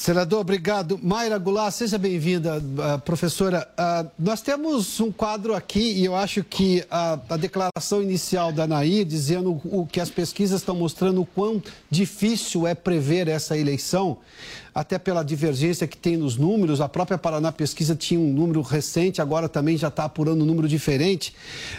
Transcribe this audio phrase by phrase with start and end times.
[0.00, 0.98] Senador, obrigado.
[1.02, 3.68] Mayra Goulart, seja bem-vinda, uh, professora.
[3.78, 8.66] Uh, nós temos um quadro aqui e eu acho que a, a declaração inicial da
[8.66, 14.16] Nair, dizendo o que as pesquisas estão mostrando o quão difícil é prever essa eleição,
[14.74, 16.80] até pela divergência que tem nos números.
[16.80, 20.68] A própria Paraná Pesquisa tinha um número recente, agora também já está apurando um número
[20.68, 21.34] diferente.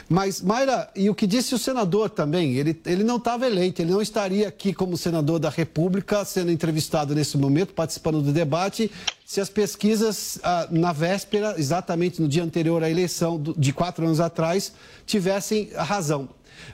[0.09, 3.91] Mas, Mayra, e o que disse o senador também, ele, ele não estava eleito, ele
[3.91, 8.91] não estaria aqui como senador da República, sendo entrevistado nesse momento, participando do debate,
[9.25, 14.19] se as pesquisas, ah, na véspera, exatamente no dia anterior à eleição, de quatro anos
[14.19, 14.73] atrás,
[15.05, 16.27] tivessem razão.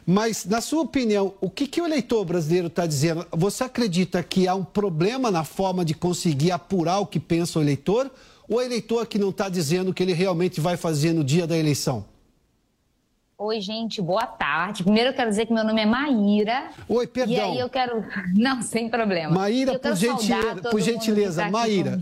[0.05, 3.26] Mas, na sua opinião, o que, que o eleitor brasileiro está dizendo?
[3.32, 7.62] Você acredita que há um problema na forma de conseguir apurar o que pensa o
[7.62, 8.09] eleitor?
[8.50, 11.45] Ou o eleitor que não está dizendo o que ele realmente vai fazer no dia
[11.45, 12.05] da eleição?
[13.40, 14.81] Oi, gente, boa tarde.
[14.81, 16.72] Primeiro eu quero dizer que meu nome é Maíra.
[16.90, 17.36] Oi, perdão.
[17.36, 18.04] E aí eu quero.
[18.34, 19.31] Não, sem problema.
[19.31, 22.02] Maíra, por, gentileza, por gentileza, tá Maíra.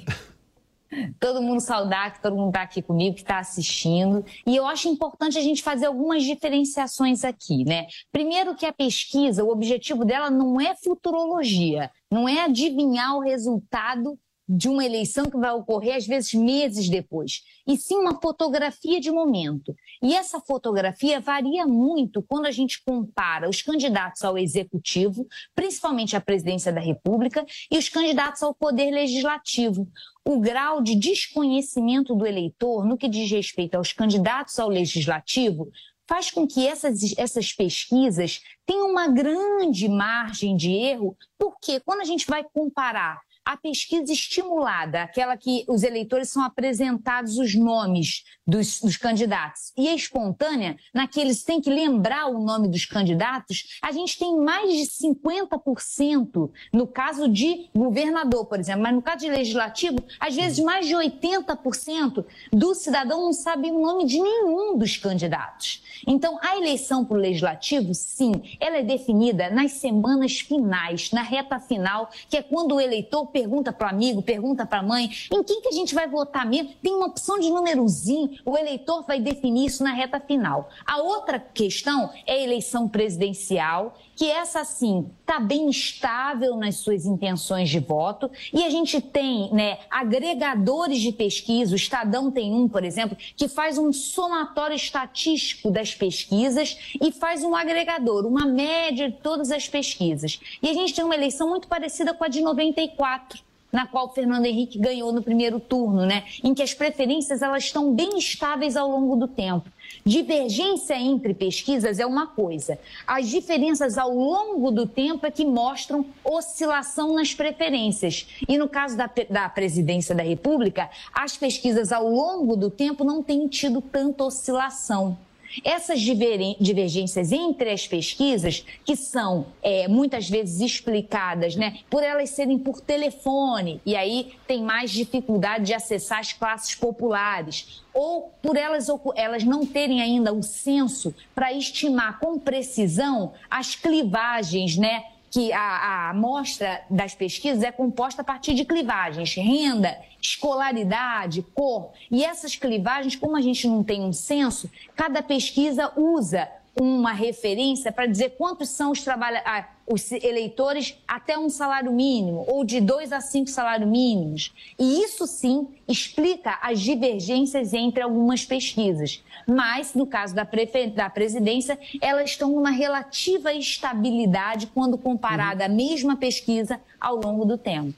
[1.20, 4.26] Todo mundo saudar que todo mundo está aqui comigo, que está assistindo.
[4.46, 7.88] E eu acho importante a gente fazer algumas diferenciações aqui, né?
[8.12, 14.18] Primeiro que a pesquisa, o objetivo dela não é futurologia, não é adivinhar o resultado
[14.48, 19.12] de uma eleição que vai ocorrer às vezes meses depois, e sim uma fotografia de
[19.12, 19.76] momento.
[20.06, 26.22] E essa fotografia varia muito quando a gente compara os candidatos ao executivo, principalmente à
[26.22, 29.88] presidência da República, e os candidatos ao poder legislativo.
[30.24, 35.72] O grau de desconhecimento do eleitor no que diz respeito aos candidatos ao legislativo
[36.08, 42.06] faz com que essas, essas pesquisas tenham uma grande margem de erro, porque quando a
[42.06, 48.82] gente vai comparar a pesquisa estimulada, aquela que os eleitores são apresentados os nomes dos,
[48.82, 53.92] dos, candidatos, e a espontânea, naqueles que têm que lembrar o nome dos candidatos, a
[53.92, 59.30] gente tem mais de 50% no caso de governador, por exemplo, mas no caso de
[59.30, 64.98] legislativo, às vezes mais de 80% do cidadão não sabe o nome de nenhum dos
[64.98, 65.84] candidatos.
[66.08, 71.60] Então, a eleição para o legislativo, sim, ela é definida nas semanas finais, na reta
[71.60, 75.44] final, que é quando o eleitor pergunta para o amigo, pergunta para a mãe, em
[75.44, 76.74] quem que a gente vai votar mesmo?
[76.82, 80.70] Tem uma opção de númerozinho, o eleitor vai definir isso na reta final.
[80.86, 87.06] A outra questão é a eleição presidencial, que essa sim está bem estável nas suas
[87.06, 92.68] intenções de voto, e a gente tem né, agregadores de pesquisa, o Estadão tem um,
[92.68, 99.10] por exemplo, que faz um somatório estatístico das pesquisas e faz um agregador, uma média
[99.10, 100.40] de todas as pesquisas.
[100.62, 103.45] E a gente tem uma eleição muito parecida com a de 94
[103.76, 106.24] na qual Fernando Henrique ganhou no primeiro turno, né?
[106.42, 109.70] Em que as preferências elas estão bem estáveis ao longo do tempo.
[110.06, 112.80] Divergência entre pesquisas é uma coisa.
[113.06, 118.26] As diferenças ao longo do tempo é que mostram oscilação nas preferências.
[118.48, 123.22] E no caso da, da presidência da República, as pesquisas ao longo do tempo não
[123.22, 125.18] têm tido tanta oscilação.
[125.64, 132.58] Essas divergências entre as pesquisas, que são é, muitas vezes explicadas né, por elas serem
[132.58, 138.88] por telefone, e aí tem mais dificuldade de acessar as classes populares, ou por elas,
[139.16, 145.04] elas não terem ainda o censo para estimar com precisão as clivagens né,
[145.36, 151.92] que a, a amostra das pesquisas é composta a partir de clivagens, renda, escolaridade, cor.
[152.10, 156.50] E essas clivagens, como a gente não tem um censo, cada pesquisa usa
[156.80, 159.42] uma referência para dizer quantos são os, trabalha...
[159.46, 164.52] Ah, os eleitores até um salário mínimo, ou de dois a cinco salários mínimos.
[164.80, 169.24] E isso sim explica as divergências entre algumas pesquisas.
[169.48, 170.88] Mas, no caso da, prefe...
[170.88, 175.72] da presidência, elas estão numa relativa estabilidade quando comparada uhum.
[175.72, 177.94] à mesma pesquisa ao longo do tempo.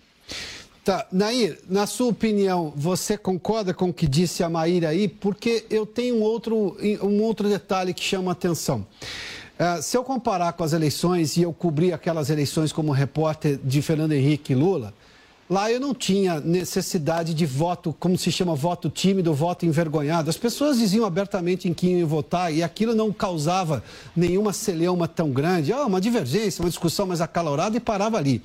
[0.88, 5.10] Tá, Nair, na sua opinião, você concorda com o que disse a Maíra aí?
[5.10, 8.88] Porque eu tenho um outro, um outro detalhe que chama atenção.
[9.60, 13.82] Uh, se eu comparar com as eleições e eu cobri aquelas eleições como repórter de
[13.82, 14.94] Fernando Henrique e Lula,
[15.50, 20.30] lá eu não tinha necessidade de voto, como se chama, voto tímido, voto envergonhado.
[20.30, 23.84] As pessoas diziam abertamente em quem iam votar e aquilo não causava
[24.16, 28.42] nenhuma celeuma tão grande, ah, uma divergência, uma discussão mais acalorada e parava ali.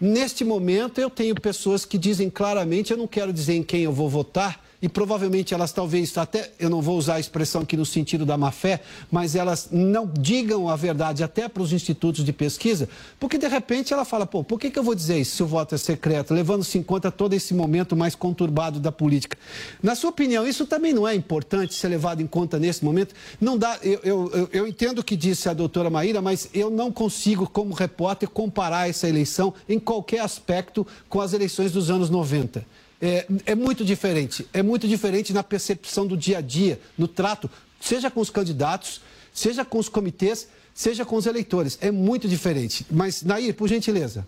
[0.00, 3.92] Neste momento, eu tenho pessoas que dizem claramente: eu não quero dizer em quem eu
[3.92, 7.86] vou votar e provavelmente elas talvez, até, eu não vou usar a expressão aqui no
[7.86, 12.34] sentido da má fé, mas elas não digam a verdade até para os institutos de
[12.34, 12.86] pesquisa,
[13.18, 15.46] porque de repente ela fala, pô, por que, que eu vou dizer isso se o
[15.46, 19.38] voto é secreto, levando-se em conta todo esse momento mais conturbado da política?
[19.82, 23.14] Na sua opinião, isso também não é importante ser levado em conta nesse momento?
[23.40, 26.92] Não dá, eu, eu, eu entendo o que disse a doutora Maíra, mas eu não
[26.92, 32.83] consigo, como repórter, comparar essa eleição em qualquer aspecto com as eleições dos anos 90.
[33.04, 34.46] É, é, muito diferente.
[34.50, 39.02] É muito diferente na percepção do dia a dia, no trato, seja com os candidatos,
[39.30, 41.78] seja com os comitês, seja com os eleitores.
[41.82, 42.86] É muito diferente.
[42.90, 44.26] Mas, Nair, por gentileza.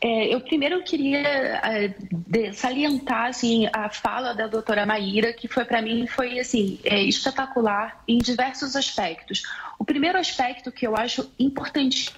[0.00, 1.94] É, eu primeiro queria é,
[2.52, 8.02] salientar assim, a fala da doutora Maíra, que foi para mim foi assim é, espetacular
[8.08, 9.44] em diversos aspectos.
[9.78, 12.12] O primeiro aspecto que eu acho importante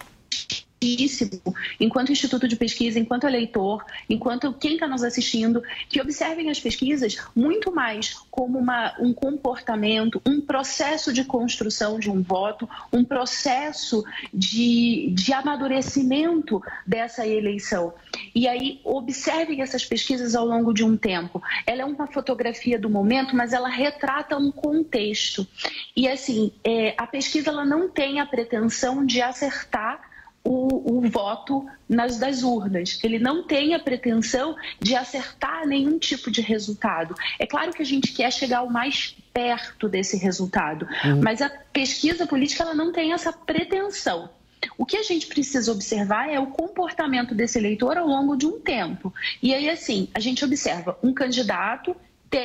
[1.80, 7.16] enquanto instituto de pesquisa, enquanto eleitor, enquanto quem está nos assistindo, que observem as pesquisas
[7.34, 14.04] muito mais como uma, um comportamento, um processo de construção de um voto, um processo
[14.32, 17.94] de, de amadurecimento dessa eleição.
[18.34, 21.42] E aí, observem essas pesquisas ao longo de um tempo.
[21.66, 25.46] Ela é uma fotografia do momento, mas ela retrata um contexto.
[25.94, 30.15] E assim, é, a pesquisa ela não tem a pretensão de acertar
[30.46, 33.00] o, o, voto nas das urnas.
[33.02, 37.14] Ele não tem a pretensão de acertar nenhum tipo de resultado.
[37.38, 41.20] É claro que a gente quer chegar o mais perto desse resultado, uhum.
[41.22, 44.30] mas a pesquisa política ela não tem essa pretensão.
[44.78, 48.60] O que a gente precisa observar é o comportamento desse eleitor ao longo de um
[48.60, 49.12] tempo.
[49.42, 51.94] E aí, assim, a gente observa um candidato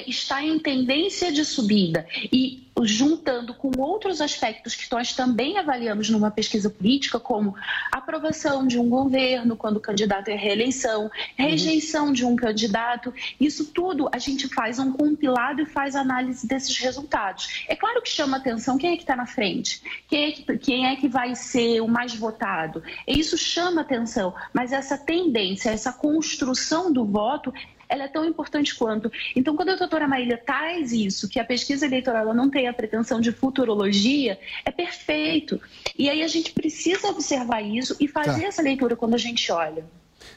[0.08, 6.32] está em tendência de subida e juntando com outros aspectos que nós também avaliamos numa
[6.32, 7.56] pesquisa política, como
[7.92, 12.14] aprovação de um governo quando o candidato é reeleição, rejeição uhum.
[12.14, 17.66] de um candidato, isso tudo a gente faz um compilado e faz análise desses resultados.
[17.68, 20.88] É claro que chama atenção quem é que está na frente, quem é, que, quem
[20.88, 22.84] é que vai ser o mais votado.
[23.08, 27.54] Isso chama atenção, mas essa tendência, essa construção do voto
[27.92, 29.12] ela é tão importante quanto.
[29.36, 33.20] Então, quando a doutora Marília traz isso, que a pesquisa eleitoral não tem a pretensão
[33.20, 35.60] de futurologia, é perfeito.
[36.00, 38.48] E aí a gente precisa observar isso e fazer tá.
[38.48, 39.84] essa leitura quando a gente olha.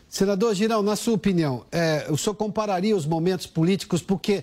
[0.09, 4.43] Senador Girão, na sua opinião, é, o senhor compararia os momentos políticos, porque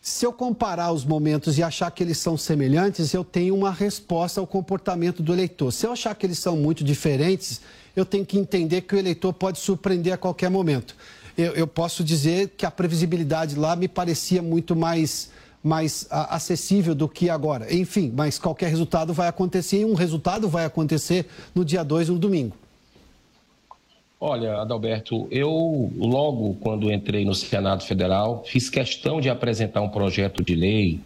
[0.00, 4.40] se eu comparar os momentos e achar que eles são semelhantes, eu tenho uma resposta
[4.40, 5.72] ao comportamento do eleitor.
[5.72, 7.60] Se eu achar que eles são muito diferentes,
[7.96, 10.94] eu tenho que entender que o eleitor pode surpreender a qualquer momento
[11.36, 15.30] eu, eu posso dizer que a previsibilidade lá me parecia muito mais
[15.62, 17.74] mais a, acessível do que agora.
[17.74, 22.18] Enfim, mas qualquer resultado vai acontecer e um resultado vai acontecer no dia 2, no
[22.18, 22.56] domingo.
[24.20, 30.42] Olha, Adalberto, eu logo quando entrei no Senado Federal fiz questão de apresentar um projeto
[30.42, 31.00] de lei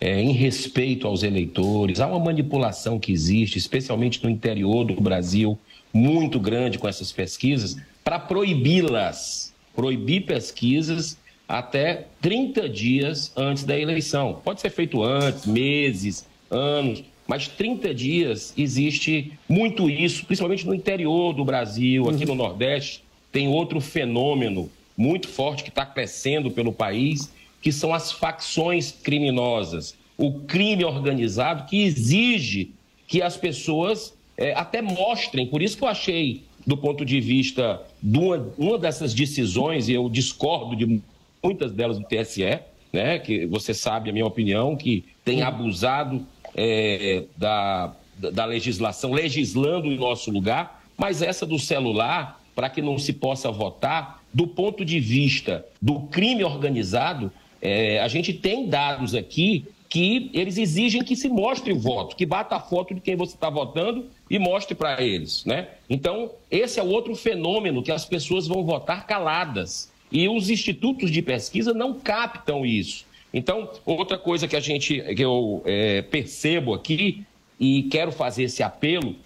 [0.00, 2.00] é, em respeito aos eleitores.
[2.00, 5.58] Há uma manipulação que existe, especialmente no interior do Brasil,
[5.92, 11.18] muito grande com essas pesquisas, para proibi-las proibir pesquisas
[11.48, 14.40] até 30 dias antes da eleição.
[14.44, 21.32] Pode ser feito antes, meses, anos, mas 30 dias existe muito isso, principalmente no interior
[21.32, 27.32] do Brasil, aqui no Nordeste, tem outro fenômeno muito forte que está crescendo pelo país,
[27.60, 32.70] que são as facções criminosas, o crime organizado que exige
[33.08, 35.46] que as pessoas é, até mostrem.
[35.46, 39.92] Por isso que eu achei do ponto de vista de uma, uma dessas decisões, e
[39.92, 41.00] eu discordo de
[41.42, 42.60] muitas delas do TSE,
[42.92, 46.24] né, que você sabe a minha opinião, que tem abusado
[46.54, 52.98] é, da, da legislação, legislando em nosso lugar, mas essa do celular, para que não
[52.98, 57.30] se possa votar, do ponto de vista do crime organizado,
[57.60, 62.26] é, a gente tem dados aqui que eles exigem que se mostre o voto, que
[62.26, 65.68] bata a foto de quem você está votando e mostre para eles, né?
[65.88, 69.92] Então, esse é outro fenômeno que as pessoas vão votar caladas.
[70.10, 73.04] E os institutos de pesquisa não captam isso.
[73.32, 77.24] Então, outra coisa que a gente, que eu é, percebo aqui
[77.58, 79.16] e quero fazer esse apelo,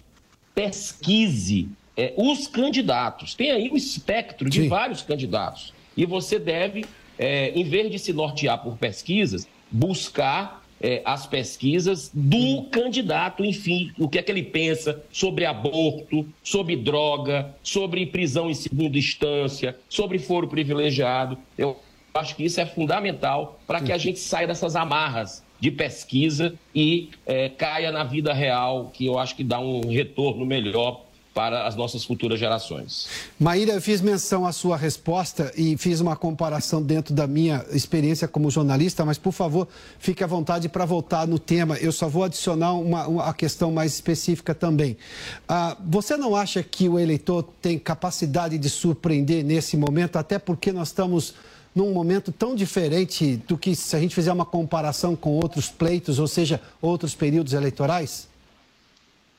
[0.55, 3.35] pesquise é, os candidatos.
[3.35, 4.67] Tem aí um espectro de Sim.
[4.67, 5.73] vários candidatos.
[5.95, 6.85] E você deve,
[7.17, 13.91] é, em vez de se nortear por pesquisas, buscar é, as pesquisas do candidato, enfim,
[13.97, 19.77] o que é que ele pensa sobre aborto, sobre droga, sobre prisão em segunda instância,
[19.89, 21.37] sobre foro privilegiado.
[21.57, 21.77] Eu
[22.13, 27.09] acho que isso é fundamental para que a gente saia dessas amarras de pesquisa e
[27.25, 31.05] é, caia na vida real, que eu acho que dá um retorno melhor
[31.39, 33.07] para as nossas futuras gerações.
[33.39, 38.27] Maíra, eu fiz menção à sua resposta e fiz uma comparação dentro da minha experiência
[38.27, 39.65] como jornalista, mas por favor,
[39.99, 41.77] fique à vontade para voltar no tema.
[41.77, 44.97] Eu só vou adicionar uma, uma questão mais específica também.
[45.47, 50.73] Ah, você não acha que o eleitor tem capacidade de surpreender nesse momento, até porque
[50.73, 51.35] nós estamos
[51.73, 56.19] num momento tão diferente do que se a gente fizer uma comparação com outros pleitos,
[56.19, 58.28] ou seja, outros períodos eleitorais?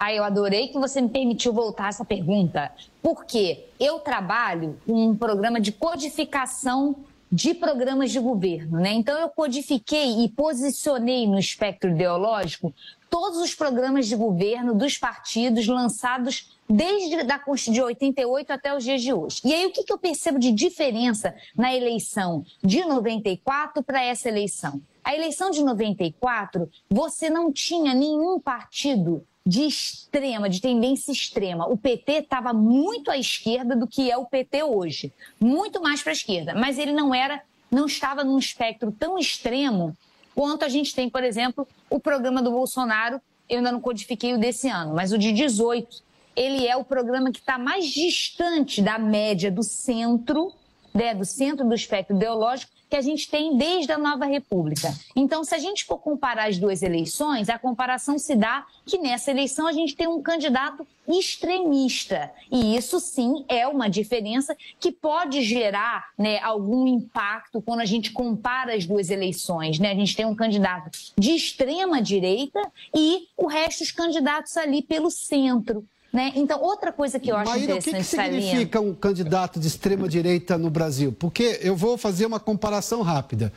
[0.03, 5.15] Ah, eu adorei que você me permitiu voltar essa pergunta, porque eu trabalho com um
[5.15, 6.97] programa de codificação
[7.31, 8.93] de programas de governo, né?
[8.93, 12.73] Então eu codifiquei e posicionei no espectro ideológico
[13.11, 18.83] todos os programas de governo dos partidos lançados desde a Constituição de 88 até os
[18.83, 19.43] dias de hoje.
[19.45, 24.31] E aí o que, que eu percebo de diferença na eleição de 94 para essa
[24.31, 24.81] eleição?
[25.05, 31.67] A eleição de 94, você não tinha nenhum partido de extrema, de tendência extrema.
[31.67, 36.13] O PT estava muito à esquerda do que é o PT hoje, muito mais para
[36.13, 39.97] a esquerda, mas ele não era, não estava num espectro tão extremo
[40.35, 43.21] quanto a gente tem, por exemplo, o programa do Bolsonaro.
[43.49, 46.03] Eu ainda não codifiquei o desse ano, mas o de 18,
[46.37, 50.53] ele é o programa que está mais distante da média do centro,
[50.95, 54.93] né, do centro do espectro ideológico, que a gente tem desde a nova República.
[55.15, 59.31] Então, se a gente for comparar as duas eleições, a comparação se dá que nessa
[59.31, 62.33] eleição a gente tem um candidato extremista.
[62.51, 68.11] E isso sim é uma diferença que pode gerar né, algum impacto quando a gente
[68.11, 69.79] compara as duas eleições.
[69.79, 69.93] Né?
[69.93, 72.61] A gente tem um candidato de extrema direita
[72.95, 75.85] e o resto dos candidatos ali pelo centro.
[76.13, 76.33] Né?
[76.35, 77.95] Então, outra coisa que eu acho Maíra, interessante...
[77.95, 81.13] o que, que significa um candidato de extrema-direita no Brasil?
[81.13, 83.53] Porque eu vou fazer uma comparação rápida.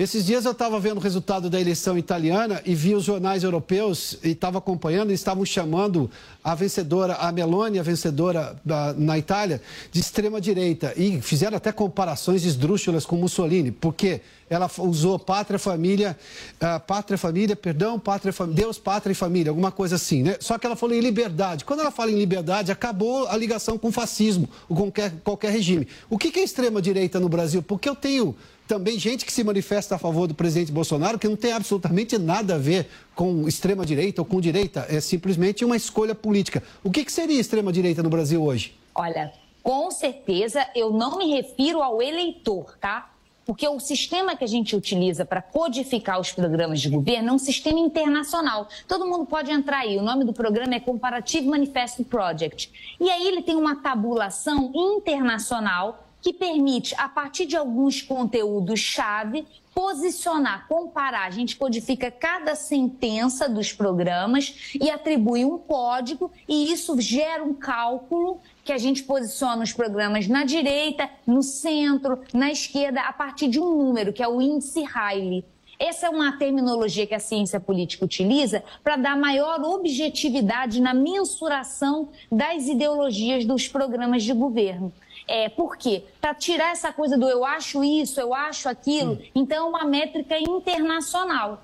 [0.00, 4.16] Esses dias eu estava vendo o resultado da eleição italiana e vi os jornais europeus
[4.24, 6.10] e estava acompanhando e estavam chamando
[6.42, 9.60] a vencedora, a Meloni, a vencedora da, na Itália,
[9.92, 10.94] de extrema-direita.
[10.96, 16.16] E fizeram até comparações esdrúxulas com Mussolini, porque ela usou pátria, família,
[16.54, 20.38] uh, pátria, família, perdão, pátria, Deus, pátria e família, alguma coisa assim, né?
[20.40, 21.62] Só que ela falou em liberdade.
[21.62, 25.50] Quando ela fala em liberdade, acabou a ligação com o fascismo, ou com qualquer, qualquer
[25.52, 25.86] regime.
[26.08, 27.62] O que, que é extrema-direita no Brasil?
[27.62, 28.34] Porque eu tenho
[28.70, 32.54] também gente que se manifesta a favor do presidente Bolsonaro, que não tem absolutamente nada
[32.54, 36.62] a ver com extrema-direita ou com direita, é simplesmente uma escolha política.
[36.84, 38.72] O que, que seria extrema-direita no Brasil hoje?
[38.94, 43.10] Olha, com certeza eu não me refiro ao eleitor, tá?
[43.44, 47.38] Porque o sistema que a gente utiliza para codificar os programas de governo é um
[47.40, 48.68] sistema internacional.
[48.86, 49.98] Todo mundo pode entrar aí.
[49.98, 52.70] O nome do programa é Comparative Manifesto Project.
[53.00, 60.66] E aí ele tem uma tabulação internacional que permite, a partir de alguns conteúdos-chave, posicionar,
[60.68, 61.26] comparar.
[61.26, 67.54] A gente codifica cada sentença dos programas e atribui um código, e isso gera um
[67.54, 73.48] cálculo que a gente posiciona os programas na direita, no centro, na esquerda, a partir
[73.48, 75.44] de um número, que é o índice Riley.
[75.78, 82.10] Essa é uma terminologia que a ciência política utiliza para dar maior objetividade na mensuração
[82.30, 84.92] das ideologias dos programas de governo.
[85.30, 86.02] É, por quê?
[86.20, 89.12] Para tirar essa coisa do eu acho isso, eu acho aquilo.
[89.12, 89.18] Hum.
[89.32, 91.62] Então, é uma métrica internacional.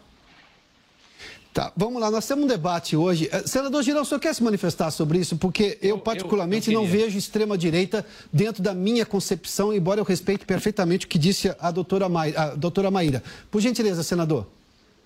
[1.53, 3.29] Tá, vamos lá, nós temos um debate hoje.
[3.33, 5.37] Eh, senador Girão, o senhor quer se manifestar sobre isso?
[5.37, 10.45] Porque eu, particularmente, eu, eu não vejo extrema-direita dentro da minha concepção, embora eu respeite
[10.45, 13.21] perfeitamente o que disse a doutora, Maíra, a doutora Maíra.
[13.51, 14.47] Por gentileza, senador.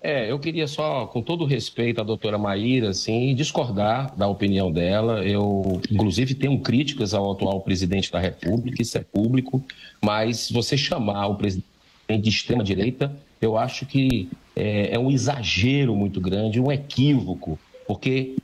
[0.03, 5.23] É, eu queria só, com todo respeito à doutora Maíra, assim, discordar da opinião dela.
[5.23, 9.63] Eu, inclusive, tenho críticas ao atual presidente da República, isso é público,
[10.03, 11.67] mas você chamar o presidente
[12.09, 18.35] de extrema-direita, eu acho que é, é um exagero muito grande, um equívoco, porque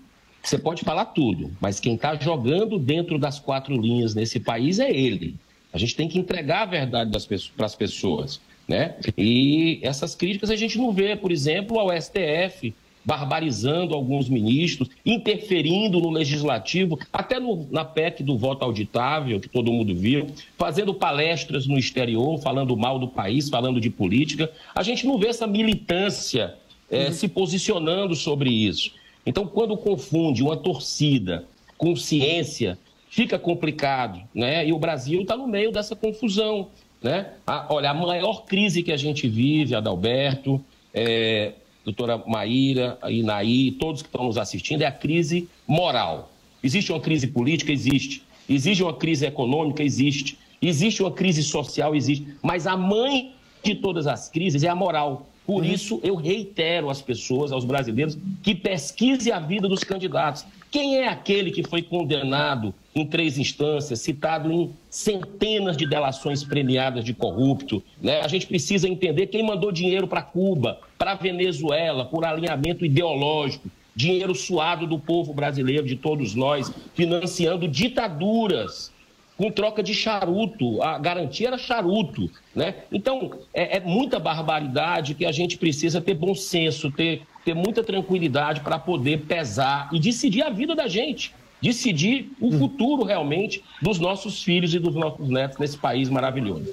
[0.44, 4.92] você pode falar tudo, mas quem está jogando dentro das quatro linhas nesse país é
[4.92, 5.36] ele.
[5.74, 7.12] A gente tem que entregar a verdade
[7.56, 8.40] para as pessoas.
[8.68, 8.96] Né?
[9.18, 12.74] E essas críticas a gente não vê, por exemplo, ao STF
[13.08, 19.72] barbarizando alguns ministros, interferindo no legislativo, até no, na PEC do voto auditável, que todo
[19.72, 24.52] mundo viu, fazendo palestras no exterior, falando mal do país, falando de política.
[24.76, 26.56] A gente não vê essa militância
[26.92, 27.14] é, uhum.
[27.14, 28.92] se posicionando sobre isso.
[29.26, 31.46] Então, quando confunde uma torcida
[31.78, 32.78] com ciência,
[33.10, 34.68] fica complicado, né?
[34.68, 36.68] E o Brasil está no meio dessa confusão.
[37.02, 37.28] Né?
[37.46, 40.64] A, olha, a maior crise que a gente vive, Adalberto,
[40.94, 41.54] é,
[41.86, 46.32] doutora Maíra, Inaí, todos que estão nos assistindo, é a crise moral.
[46.64, 47.72] Existe uma crise política?
[47.72, 48.24] Existe.
[48.50, 49.84] Existe uma crise econômica?
[49.84, 50.38] Existe.
[50.62, 51.96] Existe uma crise social?
[51.96, 52.28] Existe.
[52.42, 55.28] Mas a mãe de todas as crises é a moral.
[55.46, 55.72] Por uhum.
[55.72, 60.46] isso, eu reitero às pessoas, aos brasileiros, que pesquise a vida dos candidatos.
[60.78, 67.04] Quem é aquele que foi condenado em três instâncias, citado em centenas de delações premiadas
[67.04, 67.82] de corrupto?
[68.00, 68.22] Né?
[68.22, 73.72] A gente precisa entender quem mandou dinheiro para Cuba, para Venezuela, por alinhamento ideológico.
[73.96, 78.94] Dinheiro suado do povo brasileiro, de todos nós, financiando ditaduras
[79.36, 80.80] com troca de charuto.
[80.84, 82.30] A garantia era charuto.
[82.56, 82.76] Né?
[82.92, 87.82] Então, é, é muita barbaridade que a gente precisa ter bom senso, ter, ter muita
[87.82, 92.60] tranquilidade para poder pesar e decidir a vida da gente decidir o hum.
[92.60, 96.66] futuro realmente dos nossos filhos e dos nossos netos nesse país maravilhoso.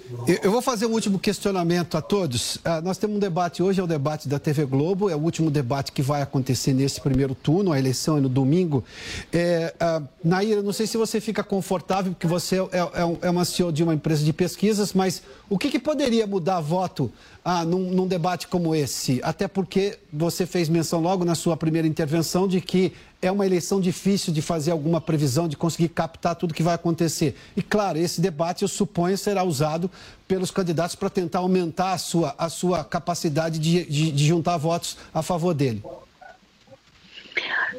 [0.43, 2.57] Eu vou fazer um último questionamento a todos.
[2.57, 5.51] Uh, nós temos um debate hoje, é o debate da TV Globo, é o último
[5.51, 8.85] debate que vai acontecer nesse primeiro turno, a eleição é no domingo.
[9.33, 13.45] É, uh, Naira, não sei se você fica confortável, porque você é, é, é uma
[13.45, 17.11] CEO de uma empresa de pesquisas, mas o que, que poderia mudar voto
[17.45, 19.21] ah, num, num, debate como esse?
[19.23, 23.81] Até porque você fez menção logo na sua primeira intervenção de que é uma eleição
[23.81, 27.37] difícil de fazer alguma previsão, de conseguir captar tudo que vai acontecer.
[27.57, 29.91] E claro, esse debate, eu suponho, será usado
[30.29, 34.97] pelos candidatos para tentar aumentar a sua, a sua capacidade de, de, de juntar votos
[35.13, 35.83] a favor dele.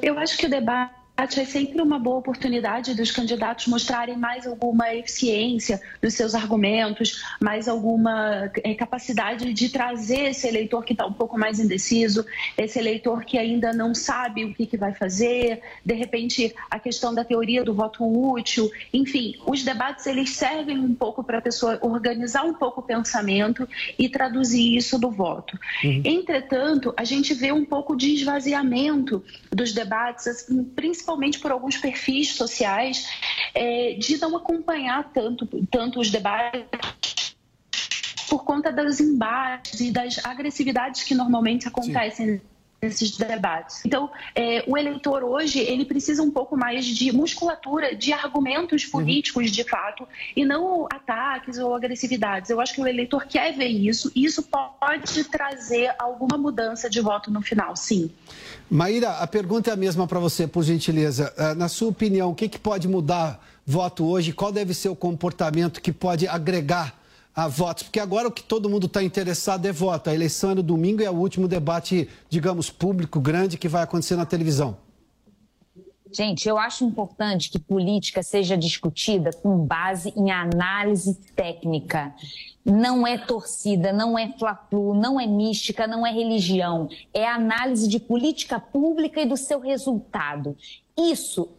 [0.01, 4.93] Eu acho que o debate é sempre uma boa oportunidade dos candidatos mostrarem mais alguma
[4.93, 11.13] eficiência nos seus argumentos, mais alguma é, capacidade de trazer esse eleitor que está um
[11.13, 12.25] pouco mais indeciso,
[12.57, 17.13] esse eleitor que ainda não sabe o que, que vai fazer, de repente a questão
[17.13, 21.79] da teoria do voto útil, enfim, os debates eles servem um pouco para a pessoa
[21.81, 23.67] organizar um pouco o pensamento
[23.97, 25.57] e traduzir isso do voto.
[25.83, 26.01] Uhum.
[26.03, 31.77] Entretanto, a gente vê um pouco de esvaziamento dos debates, assim, principalmente principalmente por alguns
[31.77, 33.07] perfis sociais,
[33.53, 37.35] é, de não acompanhar tanto, tanto os debates
[38.27, 42.39] por conta dos embates e das agressividades que normalmente acontecem.
[42.39, 42.54] Sim
[42.85, 43.81] nesses debates.
[43.85, 48.91] Então, é, o eleitor hoje ele precisa um pouco mais de musculatura, de argumentos uhum.
[48.91, 49.51] políticos uhum.
[49.51, 52.49] de fato, e não ataques ou agressividades.
[52.49, 57.01] Eu acho que o eleitor quer ver isso, e isso pode trazer alguma mudança de
[57.01, 58.11] voto no final, sim.
[58.69, 61.33] Maíra, a pergunta é a mesma para você, por gentileza.
[61.37, 64.31] Ah, na sua opinião, o que, que pode mudar voto hoje?
[64.31, 67.04] Qual deve ser o comportamento que pode agregar
[67.35, 67.83] a votos?
[67.83, 70.09] Porque agora o que todo mundo está interessado é voto.
[70.09, 73.83] A eleição é no domingo e é o último debate, digamos, público grande que vai
[73.83, 74.77] acontecer na televisão.
[76.11, 82.15] Gente, eu acho importante que política seja discutida com base em análise técnica.
[82.63, 86.87] Não é torcida, não é fla-flu, não é mística, não é religião.
[87.13, 90.55] É análise de política pública e do seu resultado.
[90.97, 91.49] Isso,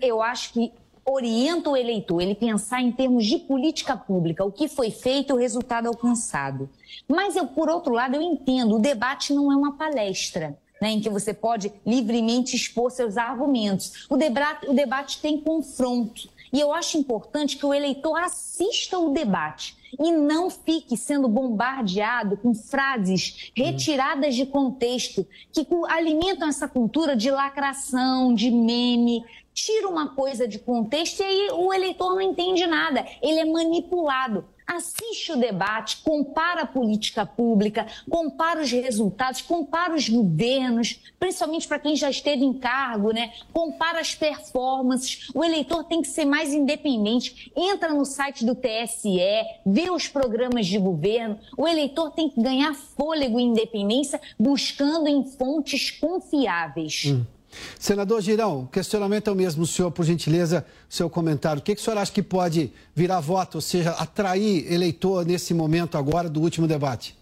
[0.00, 0.72] eu acho que
[1.08, 5.38] orienta o eleitor, ele pensar em termos de política pública, o que foi feito, o
[5.38, 6.68] resultado alcançado.
[7.08, 11.00] Mas eu, por outro lado, eu entendo, o debate não é uma palestra né, em
[11.00, 14.06] que você pode livremente expor seus argumentos.
[14.10, 16.28] O debate, o debate tem confronto.
[16.52, 22.36] E eu acho importante que o eleitor assista o debate e não fique sendo bombardeado
[22.36, 29.24] com frases retiradas de contexto que alimentam essa cultura de lacração, de meme,
[29.56, 34.44] tira uma coisa de contexto e aí o eleitor não entende nada, ele é manipulado
[34.66, 41.78] assiste o debate, compara a política pública, compara os resultados, compara os governos, principalmente para
[41.78, 43.32] quem já esteve em cargo, né?
[43.52, 45.28] Compara as performances.
[45.32, 47.52] O eleitor tem que ser mais independente.
[47.54, 49.20] Entra no site do TSE,
[49.64, 51.38] vê os programas de governo.
[51.56, 57.04] O eleitor tem que ganhar fôlego e independência buscando em fontes confiáveis.
[57.06, 57.35] Hum.
[57.78, 61.60] Senador Girão, o questionamento é o mesmo, senhor, por gentileza, seu comentário.
[61.60, 65.52] O que, que o senhor acha que pode virar voto, ou seja, atrair eleitor nesse
[65.54, 67.16] momento agora do último debate?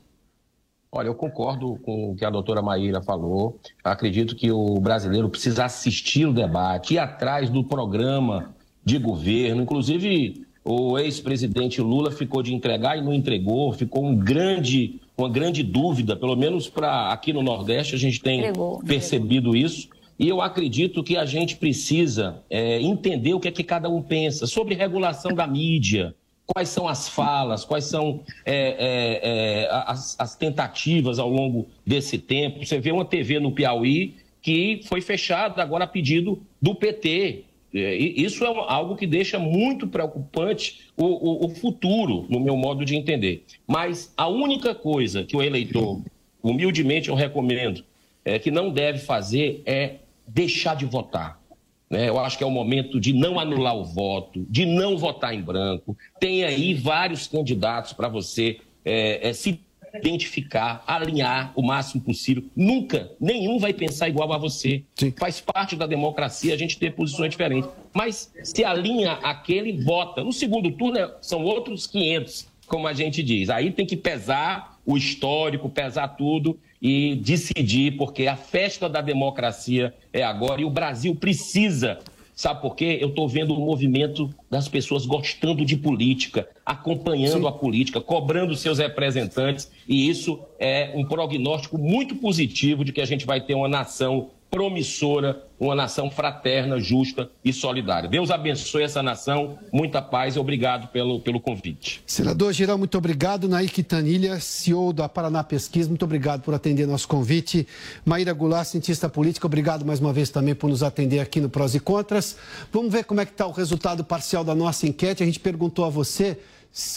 [0.90, 3.58] Olha, eu concordo com o que a doutora Maíra falou.
[3.82, 9.62] Acredito que o brasileiro precisa assistir o debate, ir atrás do programa de governo.
[9.62, 15.62] Inclusive, o ex-presidente Lula ficou de entregar e não entregou, ficou um grande, uma grande
[15.62, 19.56] dúvida, pelo menos para aqui no Nordeste a gente tem entregou, percebido entregou.
[19.56, 19.88] isso.
[20.18, 24.00] E eu acredito que a gente precisa é, entender o que é que cada um
[24.00, 26.14] pensa sobre regulação da mídia,
[26.46, 32.18] quais são as falas, quais são é, é, é, as, as, tentativas ao longo desse
[32.18, 32.64] tempo.
[32.64, 37.44] Você vê uma TV no Piauí que foi fechada agora a pedido do PT.
[37.74, 42.84] É, isso é algo que deixa muito preocupante o, o, o futuro, no meu modo
[42.84, 43.44] de entender.
[43.66, 46.02] Mas a única coisa que o eleitor,
[46.42, 47.82] humildemente eu recomendo,
[48.24, 49.96] é, que não deve fazer é
[50.26, 51.40] deixar de votar.
[51.88, 52.08] Né?
[52.08, 55.42] Eu acho que é o momento de não anular o voto, de não votar em
[55.42, 55.96] branco.
[56.18, 59.60] Tem aí vários candidatos para você é, é, se
[59.94, 62.42] identificar, alinhar o máximo possível.
[62.56, 64.82] Nunca, nenhum vai pensar igual a você.
[64.96, 65.14] Sim.
[65.16, 67.70] Faz parte da democracia a gente ter posições diferentes.
[67.92, 70.24] Mas se alinha aquele, vota.
[70.24, 73.50] No segundo turno são outros 500, como a gente diz.
[73.50, 79.94] Aí tem que pesar o histórico, pesar tudo e decidir, porque a festa da democracia
[80.12, 81.98] é agora e o Brasil precisa
[82.34, 82.98] Sabe por quê?
[83.00, 87.46] Eu estou vendo o movimento das pessoas gostando de política, acompanhando Sim.
[87.46, 93.04] a política, cobrando seus representantes, e isso é um prognóstico muito positivo de que a
[93.04, 98.08] gente vai ter uma nação promissora, uma nação fraterna, justa e solidária.
[98.08, 102.00] Deus abençoe essa nação, muita paz e obrigado pelo, pelo convite.
[102.06, 103.48] Senador Geral, muito obrigado.
[103.48, 107.66] Nair Quintanilha, CEO da Paraná Pesquisa, muito obrigado por atender nosso convite.
[108.04, 111.74] Maíra Goulart, cientista política, obrigado mais uma vez também por nos atender aqui no Prós
[111.74, 112.36] e Contras.
[112.72, 115.20] Vamos ver como é que está o resultado parcial da nossa enquete.
[115.20, 116.38] A gente perguntou a você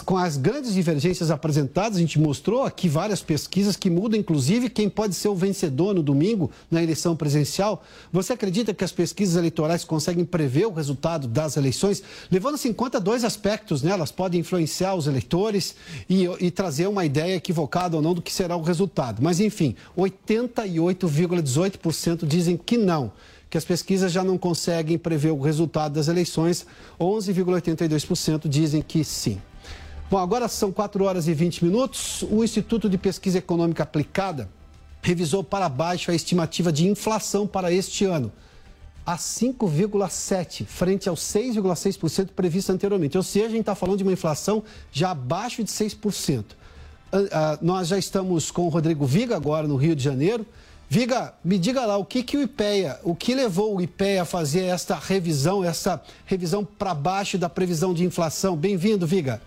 [0.06, 4.90] com as grandes divergências apresentadas, a gente mostrou aqui várias pesquisas que mudam, inclusive, quem
[4.90, 7.84] pode ser o vencedor no domingo na eleição presidencial.
[8.12, 13.00] Você acredita que as pesquisas eleitorais conseguem prever o resultado das eleições, levando-se em conta
[13.00, 13.92] dois aspectos, né?
[13.92, 15.76] Elas podem influenciar os eleitores
[16.10, 19.22] e, e trazer uma ideia equivocada ou não do que será o resultado.
[19.22, 23.12] Mas, enfim, 88,18% dizem que não
[23.48, 26.66] que as pesquisas já não conseguem prever o resultado das eleições,
[27.00, 29.40] 11,82% dizem que sim.
[30.10, 32.24] Bom, agora são 4 horas e 20 minutos.
[32.32, 34.50] O Instituto de Pesquisa Econômica Aplicada
[35.02, 38.32] revisou para baixo a estimativa de inflação para este ano
[39.06, 43.18] a 5,7%, frente aos 6,6% previsto anteriormente.
[43.18, 46.40] Ou seja, a gente está falando de uma inflação já abaixo de 6%.
[46.40, 47.28] Uh, uh,
[47.62, 50.46] nós já estamos com o Rodrigo Viga agora no Rio de Janeiro.
[50.90, 54.26] Viga, me diga lá o que, que o IPEA, o que levou o IPEA a
[54.26, 58.56] fazer esta revisão, essa revisão para baixo da previsão de inflação.
[58.56, 59.42] Bem-vindo, Viga.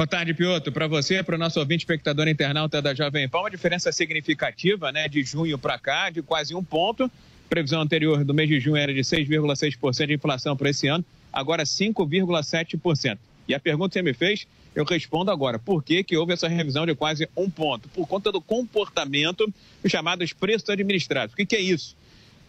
[0.00, 0.72] Boa tarde, Piotr.
[0.72, 5.06] Para você, para o nosso ouvinte espectador internauta da Jovem Pan, uma diferença significativa, né,
[5.06, 7.04] de junho para cá, de quase um ponto.
[7.04, 7.10] A
[7.50, 11.64] previsão anterior do mês de junho era de 6,6% de inflação para esse ano, agora
[11.64, 13.18] 5,7%.
[13.46, 15.58] E a pergunta que você me fez, eu respondo agora.
[15.58, 17.86] Por que, que houve essa revisão de quase um ponto?
[17.90, 21.34] Por conta do comportamento dos chamados preços administrados.
[21.34, 21.94] O que, que é isso?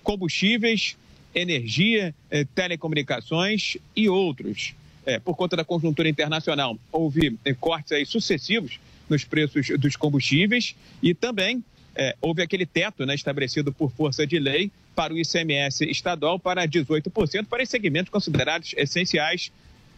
[0.03, 0.95] Combustíveis,
[1.35, 4.73] energia, eh, telecomunicações e outros
[5.05, 10.75] é, por conta da conjuntura internacional, houve é, cortes aí sucessivos nos preços dos combustíveis
[11.01, 11.63] e também
[11.95, 16.67] é, houve aquele teto né, estabelecido por força de lei para o ICMS estadual para
[16.67, 19.51] 18% para os segmentos considerados essenciais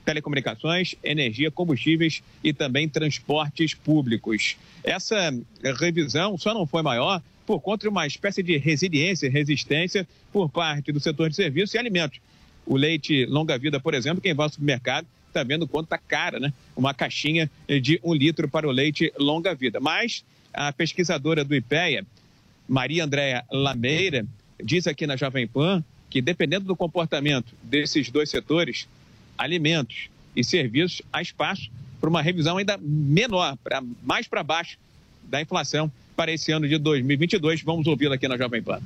[0.04, 4.58] telecomunicações, energia, combustíveis e também transportes públicos.
[4.84, 5.34] Essa
[5.80, 10.92] revisão só não foi maior por conta de uma espécie de resiliência, resistência por parte
[10.92, 12.20] do setor de serviços e alimentos
[12.66, 16.54] o leite longa-vida, por exemplo, quem vai ao supermercado está vendo quanto está cara, né?
[16.76, 17.50] Uma caixinha
[17.82, 19.80] de um litro para o leite longa-vida.
[19.80, 20.24] Mas
[20.54, 22.06] a pesquisadora do IPEA,
[22.68, 24.26] Maria Andréa Lameira,
[24.64, 28.88] diz aqui na Jovem Pan que, dependendo do comportamento desses dois setores,
[29.36, 34.78] alimentos e serviços, há espaço para uma revisão ainda menor, para mais para baixo
[35.24, 37.64] da inflação para esse ano de 2022.
[37.64, 38.80] Vamos ouvi-la aqui na Jovem Pan.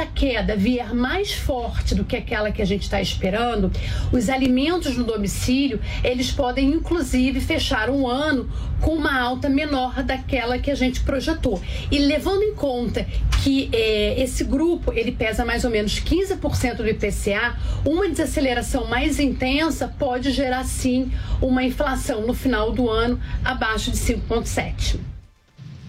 [0.00, 3.70] Essa queda vier mais forte do que aquela que a gente está esperando,
[4.10, 10.58] os alimentos no domicílio eles podem inclusive fechar um ano com uma alta menor daquela
[10.58, 11.60] que a gente projetou.
[11.90, 13.06] E levando em conta
[13.44, 19.20] que é, esse grupo ele pesa mais ou menos 15% do IPCA, uma desaceleração mais
[19.20, 25.09] intensa pode gerar sim uma inflação no final do ano abaixo de 5,7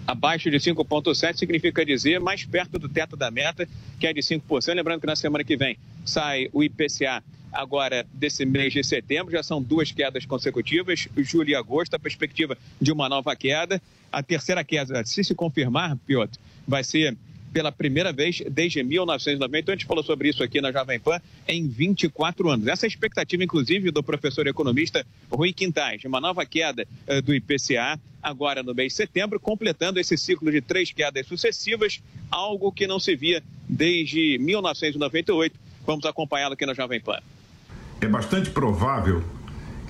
[0.06, 4.74] abaixo de 5,7 significa dizer mais perto do teto da meta, que é de 5%.
[4.74, 9.42] Lembrando que na semana que vem sai o IPCA agora desse mês de setembro, já
[9.42, 13.80] são duas quedas consecutivas, julho e agosto, a perspectiva de uma nova queda.
[14.10, 17.16] A terceira queda, se se confirmar, Piotr, vai ser
[17.52, 19.58] pela primeira vez desde 1990.
[19.60, 22.66] Então, a gente falou sobre isso aqui na Jovem Pan em 24 anos.
[22.66, 27.22] Essa é a expectativa, inclusive, do professor economista Rui Quintais, de uma nova queda uh,
[27.22, 32.70] do IPCA agora no mês de setembro, completando esse ciclo de três quedas sucessivas, algo
[32.70, 35.58] que não se via desde 1998.
[35.84, 37.18] Vamos acompanhá-lo aqui na Jovem Pan.
[38.00, 39.22] É bastante provável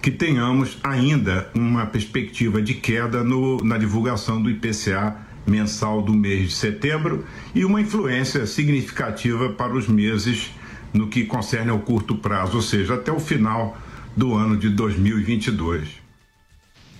[0.03, 6.48] que tenhamos ainda uma perspectiva de queda no, na divulgação do IPCA mensal do mês
[6.48, 10.50] de setembro e uma influência significativa para os meses
[10.92, 13.76] no que concerne ao curto prazo, ou seja, até o final
[14.16, 16.02] do ano de 2022.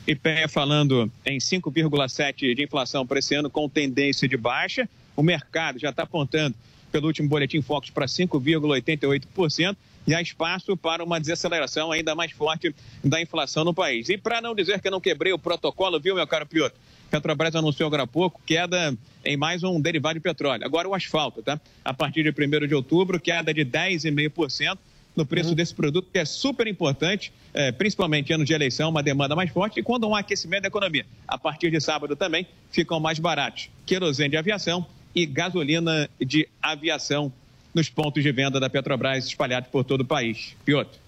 [0.07, 4.89] IPEA falando em 5,7% de inflação para esse ano com tendência de baixa.
[5.15, 6.57] O mercado já está apontando
[6.91, 9.77] pelo último boletim Focus para 5,88%.
[10.05, 12.75] e há espaço para uma desaceleração ainda mais forte
[13.05, 14.09] da inflação no país.
[14.09, 16.75] E para não dizer que eu não quebrei o protocolo, viu, meu caro Piotr?
[17.13, 20.65] Petrobras anunciou agora há pouco queda em mais um derivado de petróleo.
[20.65, 21.61] Agora o asfalto, tá?
[21.85, 24.79] A partir de 1 de outubro, queda de 10,5%
[25.15, 25.55] no preço uhum.
[25.55, 29.51] desse produto, que é super importante, é, principalmente em anos de eleição, uma demanda mais
[29.51, 31.05] forte, e quando há um aquecimento da economia.
[31.29, 37.31] A partir de sábado também ficam mais baratos querosene de aviação e gasolina de aviação
[37.75, 40.57] nos pontos de venda da Petrobras espalhados por todo o país.
[40.65, 40.99] Piotr.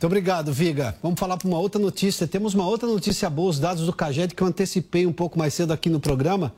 [0.00, 0.96] Muito obrigado, Viga.
[1.02, 2.26] Vamos falar para uma outra notícia.
[2.26, 5.52] Temos uma outra notícia boa, os dados do CAGED que eu antecipei um pouco mais
[5.52, 6.54] cedo aqui no programa,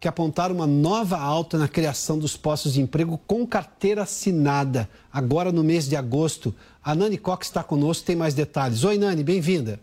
[0.00, 5.52] que apontaram uma nova alta na criação dos postos de emprego com carteira assinada, agora
[5.52, 6.54] no mês de agosto.
[6.82, 8.82] A Nani Cox está conosco, tem mais detalhes.
[8.82, 9.78] Oi, Nani, bem-vinda.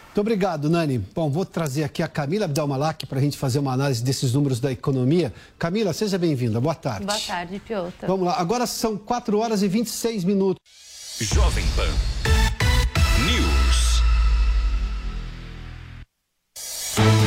[0.06, 0.98] Muito obrigado, Nani.
[0.98, 4.58] Bom, vou trazer aqui a Camila Abdelmalak para a gente fazer uma análise desses números
[4.58, 5.32] da economia.
[5.56, 6.60] Camila, seja bem-vinda.
[6.60, 7.06] Boa tarde.
[7.06, 8.06] Boa tarde, Piotr.
[8.08, 8.34] Vamos lá.
[8.36, 10.60] Agora são 4 horas e 26 minutos.
[11.20, 12.39] Jovem Pan.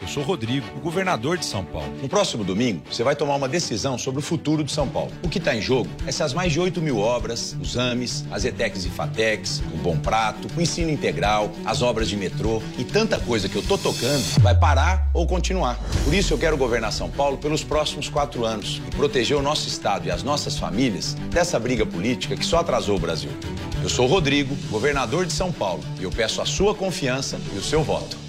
[0.00, 1.92] Eu sou Rodrigo, o governador de São Paulo.
[2.00, 5.10] No próximo domingo, você vai tomar uma decisão sobre o futuro de São Paulo.
[5.24, 5.90] O que está em jogo?
[6.06, 10.46] Essas mais de 8 mil obras, os AMES, as ETECs e FATECs, o Bom Prato,
[10.56, 14.54] o ensino integral, as obras de metrô e tanta coisa que eu tô tocando vai
[14.54, 15.76] parar ou continuar.
[16.04, 19.66] Por isso eu quero governar São Paulo pelos próximos quatro anos e proteger o nosso
[19.66, 23.30] estado e as nossas famílias dessa briga política que só atrasou o Brasil.
[23.82, 27.62] Eu sou Rodrigo, governador de São Paulo, e eu peço a sua confiança e o
[27.62, 28.27] seu voto.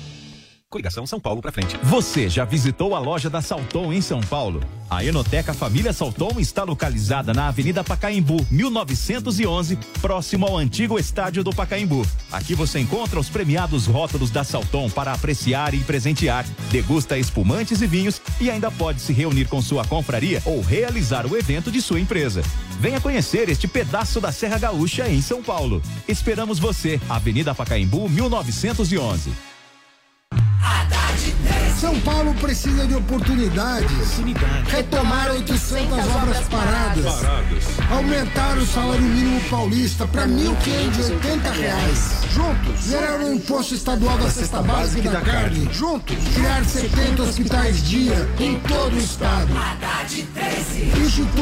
[0.69, 1.75] Coligação São Paulo para frente.
[1.81, 4.61] Você já visitou a loja da Salton em São Paulo?
[4.87, 11.49] A Enoteca Família Salton está localizada na Avenida Pacaembu, 1911, próximo ao antigo estádio do
[11.49, 12.05] Pacaembu.
[12.31, 17.87] Aqui você encontra os premiados rótulos da Salton para apreciar e presentear, degusta espumantes e
[17.87, 21.99] vinhos e ainda pode se reunir com sua confraria ou realizar o evento de sua
[21.99, 22.43] empresa.
[22.79, 25.81] Venha conhecer este pedaço da Serra Gaúcha em São Paulo.
[26.07, 29.48] Esperamos você, Avenida Pacaembu, 1911.
[31.79, 34.19] São Paulo precisa de oportunidades.
[34.67, 37.13] Retomar 800 obras paradas.
[37.89, 42.19] Aumentar o salário mínimo paulista para 1.580 reais.
[42.33, 45.69] Juntos, zerar o imposto estadual da cesta básica da carne.
[45.71, 49.53] Juntos, criar 70 hospitais dia em todo o estado.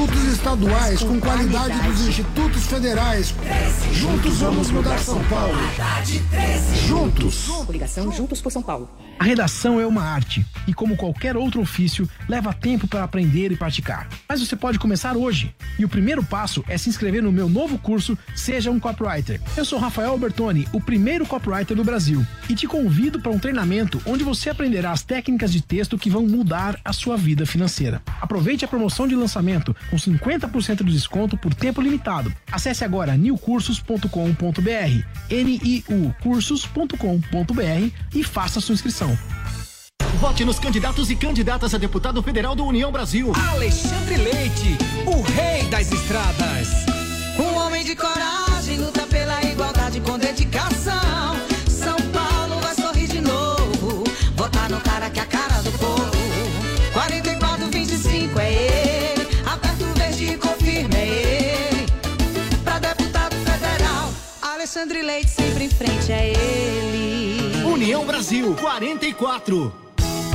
[0.07, 3.35] Institutos estaduais com qualidade dos institutos federais.
[3.91, 5.57] Juntos vamos mudar São Paulo.
[6.87, 7.47] Juntos.
[7.65, 8.89] Coligação Juntos por São Paulo.
[9.19, 13.57] A redação é uma arte e, como qualquer outro ofício, leva tempo para aprender e
[13.57, 14.07] praticar.
[14.29, 15.53] Mas você pode começar hoje.
[15.77, 19.41] E o primeiro passo é se inscrever no meu novo curso Seja um Copywriter.
[19.57, 24.01] Eu sou Rafael Bertoni, o primeiro copywriter do Brasil, e te convido para um treinamento
[24.05, 28.01] onde você aprenderá as técnicas de texto que vão mudar a sua vida financeira.
[28.21, 32.33] Aproveite a promoção de lançamento com 50% de desconto por tempo limitado.
[32.51, 39.17] Acesse agora newcursos.com.br, n i u cursos.com.br e faça sua inscrição.
[40.19, 43.31] Vote nos candidatos e candidatas a deputado federal do União Brasil.
[43.51, 46.69] Alexandre Leite, o rei das estradas.
[47.37, 48.26] Um homem de coragem,
[64.67, 67.63] Alexandre Leite sempre em frente a ele.
[67.63, 69.86] União Brasil 44.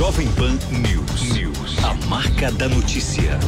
[0.00, 1.32] Jovem Pan News.
[1.34, 1.84] News.
[1.84, 3.38] A marca da notícia.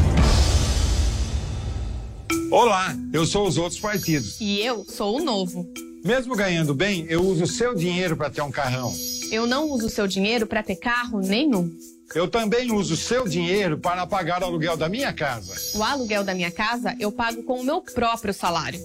[2.51, 4.37] Olá, eu sou os outros partidos.
[4.39, 5.67] E eu sou o novo.
[6.05, 8.95] Mesmo ganhando bem, eu uso o seu dinheiro para ter um carrão.
[9.31, 11.75] Eu não uso o seu dinheiro para ter carro nenhum.
[12.15, 15.55] Eu também uso o seu dinheiro para pagar o aluguel da minha casa.
[15.75, 18.79] O aluguel da minha casa eu pago com o meu próprio salário.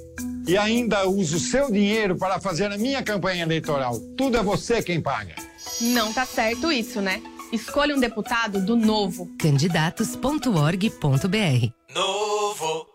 [0.47, 3.99] E ainda uso o seu dinheiro para fazer a minha campanha eleitoral.
[4.17, 5.36] Tudo é você quem paga.
[5.82, 7.21] Não tá certo isso, né?
[7.51, 9.31] Escolha um deputado do Novo.
[9.39, 12.88] Candidatos.org.br Novo.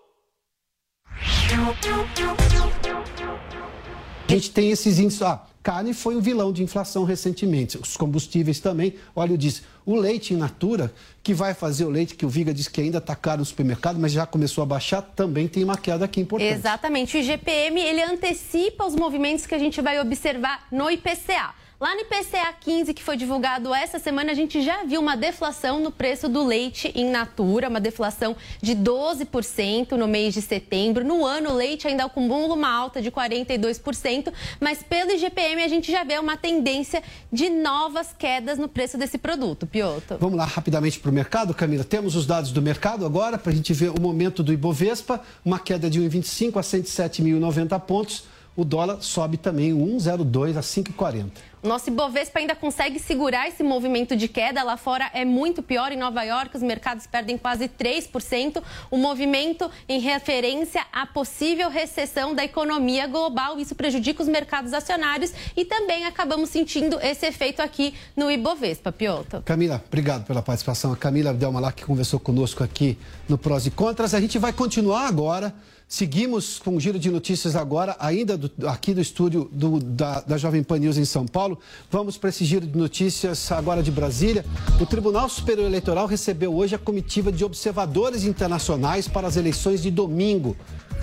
[4.28, 5.22] A gente tem esses índices.
[5.22, 7.78] Ah, carne foi um vilão de inflação recentemente.
[7.78, 8.94] Os combustíveis também.
[9.16, 12.52] Olha, eu disse, o leite in natura, que vai fazer o leite, que o Viga
[12.52, 15.78] diz que ainda está caro no supermercado, mas já começou a baixar, também tem uma
[15.78, 16.52] queda aqui importante.
[16.52, 17.16] Exatamente.
[17.16, 21.61] O IGPM, ele antecipa os movimentos que a gente vai observar no IPCA.
[21.82, 25.80] Lá no IPCA 15, que foi divulgado essa semana, a gente já viu uma deflação
[25.80, 31.04] no preço do leite in natura, uma deflação de 12% no mês de setembro.
[31.04, 35.90] No ano, o leite ainda acumula uma alta de 42%, mas pelo IGPM a gente
[35.90, 39.66] já vê uma tendência de novas quedas no preço desse produto.
[39.66, 40.18] Pioto.
[40.20, 41.82] Vamos lá rapidamente para o mercado, Camila.
[41.82, 45.58] Temos os dados do mercado agora para a gente ver o momento do Ibovespa, uma
[45.58, 48.30] queda de 1,25 a 107.090 pontos.
[48.54, 51.30] O dólar sobe também 1,02 a 5,40.
[51.62, 54.62] Nosso Ibovespa ainda consegue segurar esse movimento de queda.
[54.64, 55.92] Lá fora é muito pior.
[55.92, 58.60] Em Nova York, os mercados perdem quase 3%.
[58.90, 63.58] O movimento em referência à possível recessão da economia global.
[63.60, 68.90] Isso prejudica os mercados acionários e também acabamos sentindo esse efeito aqui no Ibovespa.
[68.90, 69.38] Piotr.
[69.44, 70.92] Camila, obrigado pela participação.
[70.92, 74.14] A Camila Delma lá que conversou conosco aqui no Prós e Contras.
[74.14, 75.54] A gente vai continuar agora
[75.92, 80.38] Seguimos com um giro de notícias agora, ainda do, aqui do estúdio do, da, da
[80.38, 81.58] Jovem Pan News em São Paulo.
[81.90, 84.42] Vamos para esse giro de notícias agora de Brasília.
[84.80, 89.90] O Tribunal Superior Eleitoral recebeu hoje a comitiva de observadores internacionais para as eleições de
[89.90, 90.56] domingo.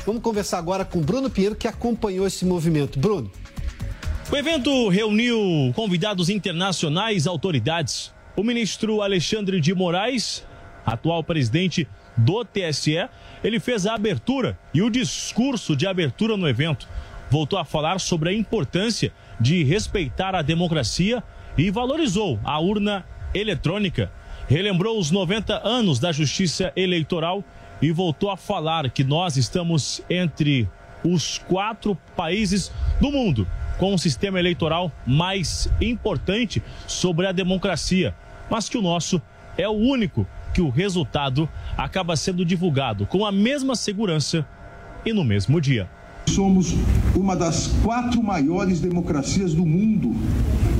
[0.07, 2.97] Vamos conversar agora com Bruno Pinheiro, que acompanhou esse movimento.
[2.97, 3.29] Bruno.
[4.31, 5.37] O evento reuniu
[5.75, 8.11] convidados internacionais, autoridades.
[8.35, 10.43] O ministro Alexandre de Moraes,
[10.83, 11.87] atual presidente
[12.19, 13.07] do TSE,
[13.43, 16.87] ele fez a abertura e o discurso de abertura no evento.
[17.29, 21.23] Voltou a falar sobre a importância de respeitar a democracia
[21.57, 24.11] e valorizou a urna eletrônica.
[24.47, 27.43] Relembrou os 90 anos da justiça eleitoral
[27.81, 30.67] e voltou a falar que nós estamos entre
[31.03, 38.13] os quatro países do mundo com o sistema eleitoral mais importante sobre a democracia,
[38.49, 39.21] mas que o nosso
[39.57, 44.45] é o único que o resultado acaba sendo divulgado com a mesma segurança
[45.05, 45.89] e no mesmo dia.
[46.27, 46.75] Somos
[47.15, 50.15] uma das quatro maiores democracias do mundo,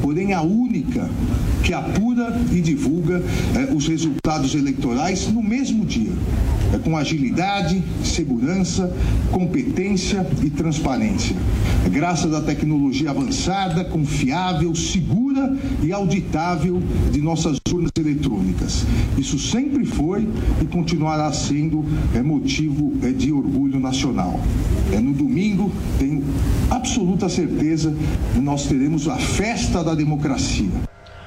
[0.01, 1.09] porém a única
[1.63, 3.23] que apura e divulga
[3.55, 6.11] eh, os resultados eleitorais no mesmo dia,
[6.73, 8.91] é, com agilidade, segurança,
[9.31, 11.35] competência e transparência.
[11.85, 16.81] É, graças à tecnologia avançada, confiável, segura e auditável
[17.11, 18.85] de nossas urnas eletrônicas.
[19.17, 20.27] Isso sempre foi
[20.61, 24.39] e continuará sendo é, motivo é, de orgulho nacional.
[24.91, 26.23] É, no domingo, tenho
[26.69, 27.95] absoluta certeza
[28.33, 30.69] que nós teremos a festa da democracia.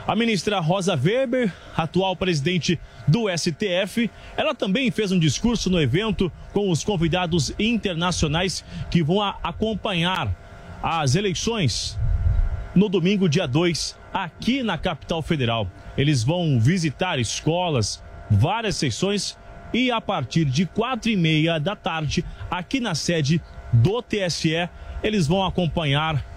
[0.07, 6.31] A ministra Rosa Weber, atual presidente do STF, ela também fez um discurso no evento
[6.53, 10.35] com os convidados internacionais que vão acompanhar
[10.83, 11.97] as eleições
[12.75, 15.69] no domingo, dia 2, aqui na capital federal.
[15.97, 19.39] Eles vão visitar escolas, várias sessões
[19.73, 23.41] e a partir de quatro e meia da tarde, aqui na sede
[23.73, 24.69] do TSE,
[25.03, 26.32] eles vão acompanhar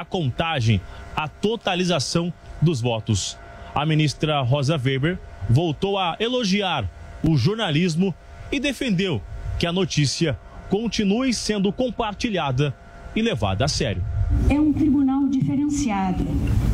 [0.00, 0.80] a contagem,
[1.14, 3.36] a totalização dos votos.
[3.74, 6.88] A ministra Rosa Weber voltou a elogiar
[7.22, 8.14] o jornalismo
[8.50, 9.20] e defendeu
[9.58, 10.38] que a notícia
[10.70, 12.74] continue sendo compartilhada
[13.14, 14.02] e levada a sério.
[14.48, 16.24] É um tribunal diferenciado,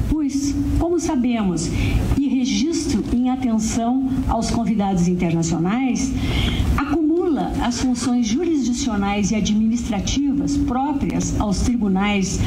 [0.09, 1.67] pois, como sabemos,
[2.17, 6.13] e registro em atenção aos convidados internacionais,
[6.77, 6.96] acumula
[7.67, 12.39] as funções jurisdicionais e administrativas próprias aos tribunais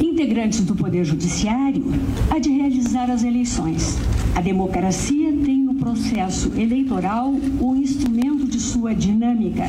[0.00, 1.84] integrantes do Poder Judiciário,
[2.30, 3.98] a de realizar as eleições.
[4.34, 7.30] A democracia tem no processo eleitoral
[7.60, 9.66] o instrumento de sua dinâmica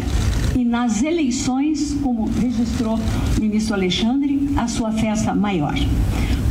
[0.58, 2.98] e nas eleições, como registrou
[3.38, 5.76] o ministro Alexandre, a sua festa maior.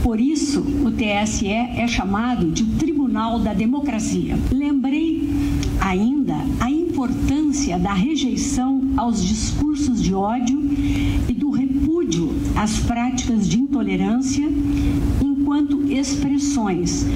[0.03, 4.39] Por isso, o TSE é chamado de Tribunal da Democracia.
[4.53, 5.27] Lembrei
[5.81, 6.18] ainda
[6.99, 10.61] importância da rejeição aos discursos de ódio
[11.29, 14.45] e do repúdio às práticas de intolerância
[15.23, 17.07] enquanto expressões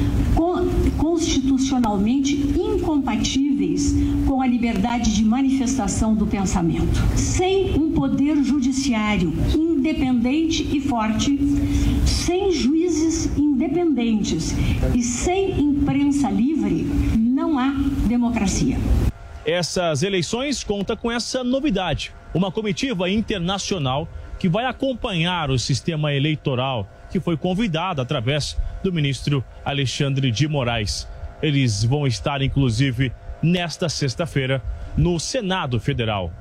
[0.96, 3.92] constitucionalmente incompatíveis
[4.24, 7.02] com a liberdade de manifestação do pensamento.
[7.16, 11.36] Sem um poder judiciário independente e forte,
[12.06, 14.54] sem juízes independentes
[14.94, 16.86] e sem imprensa livre,
[17.18, 17.74] não há
[18.06, 18.78] democracia.
[19.44, 26.88] Essas eleições contam com essa novidade: uma comitiva internacional que vai acompanhar o sistema eleitoral
[27.10, 31.06] que foi convidado através do ministro Alexandre de Moraes.
[31.42, 33.12] Eles vão estar, inclusive,
[33.42, 34.62] nesta sexta-feira,
[34.96, 36.32] no Senado Federal.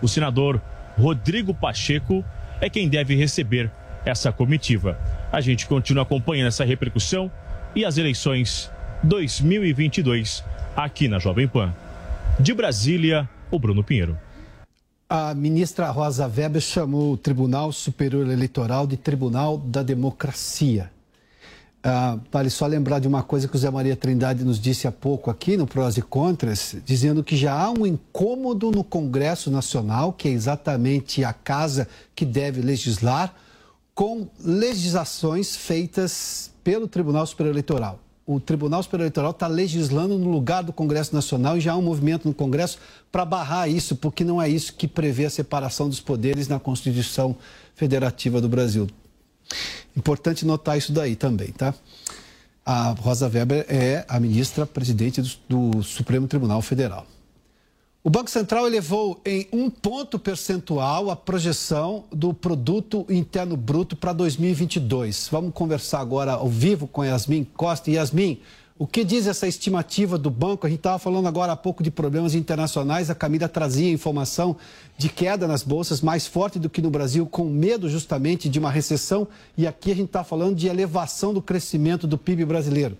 [0.00, 0.60] O senador
[0.98, 2.24] Rodrigo Pacheco
[2.60, 3.70] é quem deve receber
[4.04, 4.98] essa comitiva.
[5.30, 7.30] A gente continua acompanhando essa repercussão
[7.74, 8.70] e as eleições
[9.02, 10.44] 2022
[10.76, 11.72] aqui na Jovem Pan.
[12.42, 14.18] De Brasília, o Bruno Pinheiro.
[15.06, 20.90] A ministra Rosa Weber chamou o Tribunal Superior Eleitoral de Tribunal da Democracia.
[21.84, 24.92] Ah, vale só lembrar de uma coisa que o Zé Maria Trindade nos disse há
[24.92, 30.10] pouco aqui no Prós e Contras, dizendo que já há um incômodo no Congresso Nacional,
[30.10, 33.34] que é exatamente a casa que deve legislar,
[33.94, 38.00] com legislações feitas pelo Tribunal Superior Eleitoral
[38.32, 41.82] o Tribunal Superior Eleitoral está legislando no lugar do Congresso Nacional e já há um
[41.82, 42.78] movimento no Congresso
[43.10, 47.34] para barrar isso, porque não é isso que prevê a separação dos poderes na Constituição
[47.74, 48.86] Federativa do Brasil.
[49.96, 51.74] Importante notar isso daí também, tá?
[52.64, 57.04] A Rosa Weber é a ministra presidente do, do Supremo Tribunal Federal.
[58.02, 64.14] O Banco Central elevou em um ponto percentual a projeção do produto interno bruto para
[64.14, 65.28] 2022.
[65.30, 67.90] Vamos conversar agora ao vivo com Yasmin Costa.
[67.90, 68.40] Yasmin,
[68.78, 70.66] o que diz essa estimativa do banco?
[70.66, 73.10] A gente estava falando agora há pouco de problemas internacionais.
[73.10, 74.56] A Camila trazia informação
[74.96, 78.70] de queda nas bolsas mais forte do que no Brasil, com medo justamente de uma
[78.70, 79.28] recessão.
[79.58, 82.96] E aqui a gente está falando de elevação do crescimento do PIB brasileiro.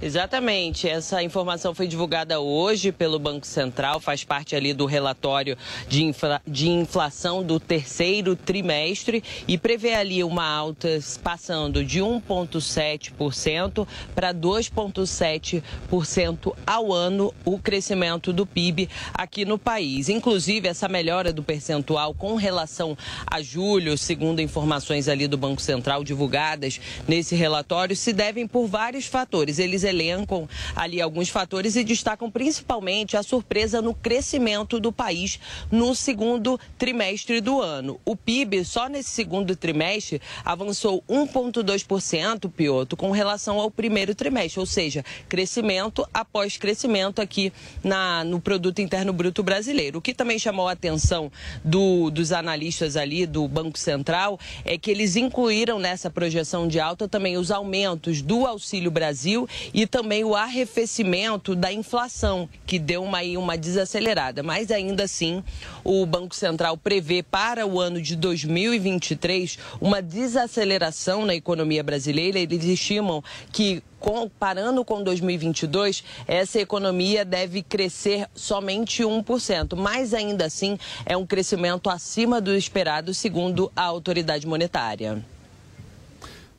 [0.00, 0.88] Exatamente.
[0.88, 5.56] Essa informação foi divulgada hoje pelo Banco Central, faz parte ali do relatório
[5.88, 6.42] de, infla...
[6.46, 16.52] de inflação do terceiro trimestre e prevê ali uma alta passando de 1,7% para 2,7%
[16.66, 20.10] ao ano o crescimento do PIB aqui no país.
[20.10, 26.04] Inclusive, essa melhora do percentual com relação a julho, segundo informações ali do Banco Central
[26.04, 26.78] divulgadas
[27.08, 29.58] nesse relatório, se devem por vários fatores.
[29.58, 35.38] Eles elencam ali alguns fatores e destacam principalmente a surpresa no crescimento do país
[35.70, 38.00] no segundo trimestre do ano.
[38.04, 44.66] O PIB, só nesse segundo trimestre, avançou 1,2%, Pioto, com relação ao primeiro trimestre, ou
[44.66, 49.98] seja, crescimento após crescimento aqui na, no Produto Interno Bruto Brasileiro.
[49.98, 51.30] O que também chamou a atenção
[51.64, 57.08] do, dos analistas ali do Banco Central é que eles incluíram nessa projeção de alta
[57.08, 63.20] também os aumentos do Auxílio Brasil e também o arrefecimento da inflação, que deu uma,
[63.38, 64.42] uma desacelerada.
[64.42, 65.44] Mas ainda assim,
[65.84, 72.38] o Banco Central prevê para o ano de 2023 uma desaceleração na economia brasileira.
[72.38, 73.22] Eles estimam
[73.52, 81.26] que comparando com 2022, essa economia deve crescer somente 1%, mas ainda assim é um
[81.26, 85.22] crescimento acima do esperado, segundo a autoridade monetária.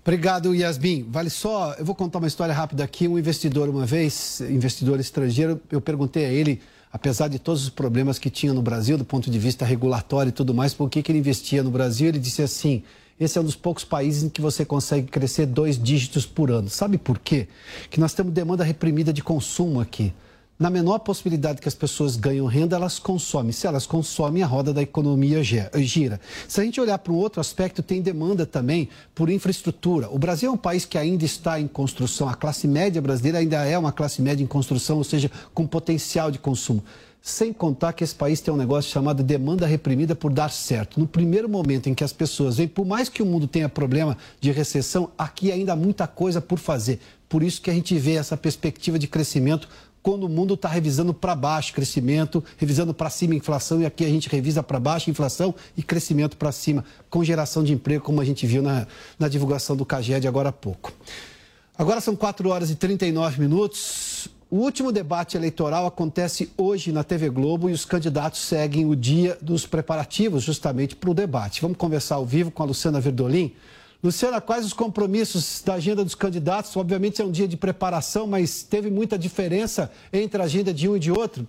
[0.07, 1.05] Obrigado, Yasmin.
[1.09, 3.09] Vale só, eu vou contar uma história rápida aqui.
[3.09, 8.17] Um investidor, uma vez, investidor estrangeiro, eu perguntei a ele, apesar de todos os problemas
[8.17, 11.11] que tinha no Brasil, do ponto de vista regulatório e tudo mais, por que, que
[11.11, 12.07] ele investia no Brasil?
[12.07, 12.83] Ele disse assim:
[13.19, 16.69] esse é um dos poucos países em que você consegue crescer dois dígitos por ano.
[16.69, 17.49] Sabe por quê?
[17.89, 20.13] Que nós temos demanda reprimida de consumo aqui
[20.59, 23.51] na menor possibilidade que as pessoas ganham renda, elas consomem.
[23.51, 26.19] Se elas consomem, a roda da economia gira.
[26.47, 30.09] Se a gente olhar para um outro aspecto, tem demanda também por infraestrutura.
[30.09, 32.27] O Brasil é um país que ainda está em construção.
[32.27, 36.31] A classe média brasileira ainda é uma classe média em construção, ou seja, com potencial
[36.31, 36.83] de consumo.
[37.21, 40.99] Sem contar que esse país tem um negócio chamado demanda reprimida por dar certo.
[40.99, 44.17] No primeiro momento em que as pessoas vêm, por mais que o mundo tenha problema
[44.39, 46.99] de recessão, aqui ainda há muita coisa por fazer.
[47.27, 49.67] Por isso que a gente vê essa perspectiva de crescimento
[50.01, 54.09] quando o mundo está revisando para baixo crescimento, revisando para cima inflação, e aqui a
[54.09, 58.25] gente revisa para baixo inflação e crescimento para cima, com geração de emprego, como a
[58.25, 58.87] gente viu na,
[59.19, 60.93] na divulgação do CAGED agora há pouco.
[61.77, 64.29] Agora são 4 horas e 39 minutos.
[64.49, 69.37] O último debate eleitoral acontece hoje na TV Globo e os candidatos seguem o dia
[69.41, 71.61] dos preparativos justamente para o debate.
[71.61, 73.53] Vamos conversar ao vivo com a Luciana Verdolim.
[74.03, 76.75] Luciana, quais os compromissos da agenda dos candidatos?
[76.77, 80.95] Obviamente é um dia de preparação, mas teve muita diferença entre a agenda de um
[80.95, 81.47] e de outro?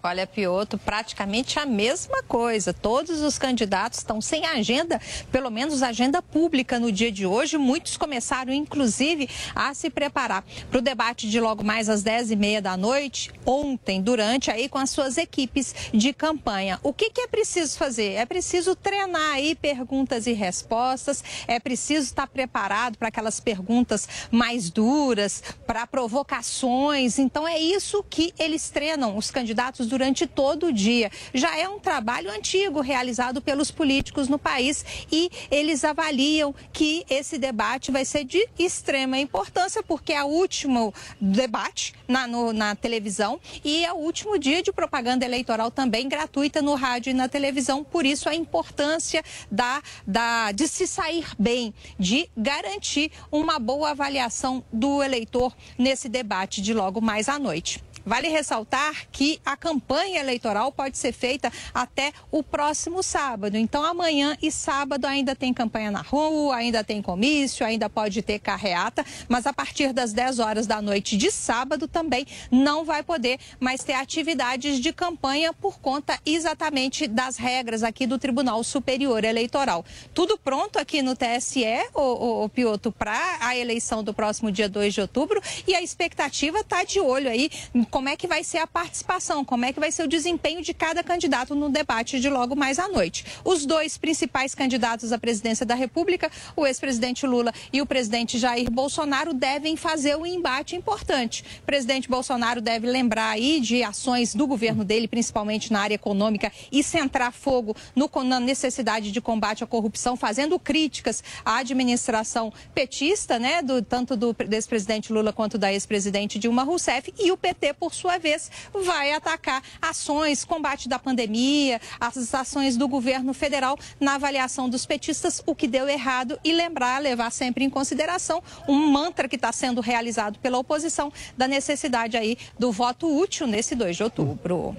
[0.00, 2.72] Olha, Pioto, praticamente a mesma coisa.
[2.72, 5.00] Todos os candidatos estão sem agenda,
[5.32, 7.58] pelo menos agenda pública no dia de hoje.
[7.58, 12.76] Muitos começaram, inclusive, a se preparar para o debate de logo mais às 10h30 da
[12.76, 16.78] noite, ontem, durante aí com as suas equipes de campanha.
[16.84, 18.12] O que, que é preciso fazer?
[18.12, 24.70] É preciso treinar aí perguntas e respostas, é preciso estar preparado para aquelas perguntas mais
[24.70, 27.18] duras, para provocações.
[27.18, 31.10] Então, é isso que eles treinam, os candidatos, durante durante todo o dia.
[31.34, 37.36] Já é um trabalho antigo realizado pelos políticos no país e eles avaliam que esse
[37.36, 43.40] debate vai ser de extrema importância, porque é o último debate na, no, na televisão
[43.64, 47.82] e é o último dia de propaganda eleitoral também gratuita no rádio e na televisão.
[47.82, 49.20] Por isso, a importância
[49.50, 56.62] da, da, de se sair bem, de garantir uma boa avaliação do eleitor nesse debate
[56.62, 57.82] de logo mais à noite.
[58.08, 63.54] Vale ressaltar que a campanha eleitoral pode ser feita até o próximo sábado.
[63.58, 68.38] Então, amanhã e sábado ainda tem campanha na rua, ainda tem comício, ainda pode ter
[68.38, 73.38] carreata, mas a partir das 10 horas da noite de sábado também não vai poder
[73.60, 79.84] mais ter atividades de campanha por conta exatamente das regras aqui do Tribunal Superior Eleitoral.
[80.14, 84.94] Tudo pronto aqui no TSE, o, o, Pioto, para a eleição do próximo dia 2
[84.94, 87.50] de outubro e a expectativa está de olho aí
[87.98, 90.72] como é que vai ser a participação, como é que vai ser o desempenho de
[90.72, 93.24] cada candidato no debate de logo mais à noite.
[93.44, 98.70] Os dois principais candidatos à presidência da República, o ex-presidente Lula e o presidente Jair
[98.70, 101.44] Bolsonaro, devem fazer um embate importante.
[101.60, 106.52] O presidente Bolsonaro deve lembrar aí de ações do governo dele, principalmente na área econômica,
[106.70, 113.40] e centrar fogo no, na necessidade de combate à corrupção, fazendo críticas à administração petista,
[113.40, 117.87] né, do, tanto do ex-presidente Lula quanto da ex-presidente Dilma Rousseff, e o PT, por
[117.88, 118.50] por sua vez,
[118.84, 125.42] vai atacar ações, combate da pandemia, as ações do governo federal na avaliação dos petistas,
[125.46, 129.80] o que deu errado e lembrar, levar sempre em consideração um mantra que está sendo
[129.80, 134.76] realizado pela oposição da necessidade aí do voto útil nesse 2 de outubro.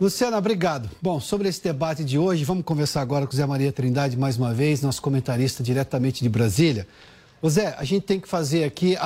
[0.00, 0.88] Luciana, obrigado.
[1.02, 4.54] Bom, sobre esse debate de hoje, vamos conversar agora com Zé Maria Trindade mais uma
[4.54, 6.86] vez, nosso comentarista diretamente de Brasília.
[7.50, 8.96] Zé, a gente tem que fazer aqui,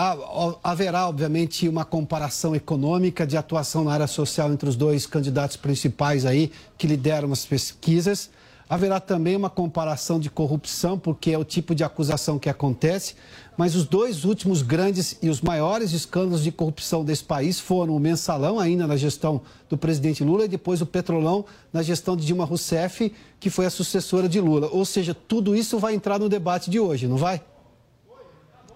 [0.63, 6.25] haverá obviamente uma comparação econômica de atuação na área social entre os dois candidatos principais
[6.25, 8.31] aí que lideram as pesquisas.
[8.71, 13.15] Haverá também uma comparação de corrupção, porque é o tipo de acusação que acontece.
[13.57, 17.99] Mas os dois últimos grandes e os maiores escândalos de corrupção desse país foram o
[17.99, 22.45] mensalão, ainda na gestão do presidente Lula, e depois o petrolão, na gestão de Dilma
[22.45, 23.11] Rousseff,
[23.41, 24.69] que foi a sucessora de Lula.
[24.71, 27.43] Ou seja, tudo isso vai entrar no debate de hoje, não vai?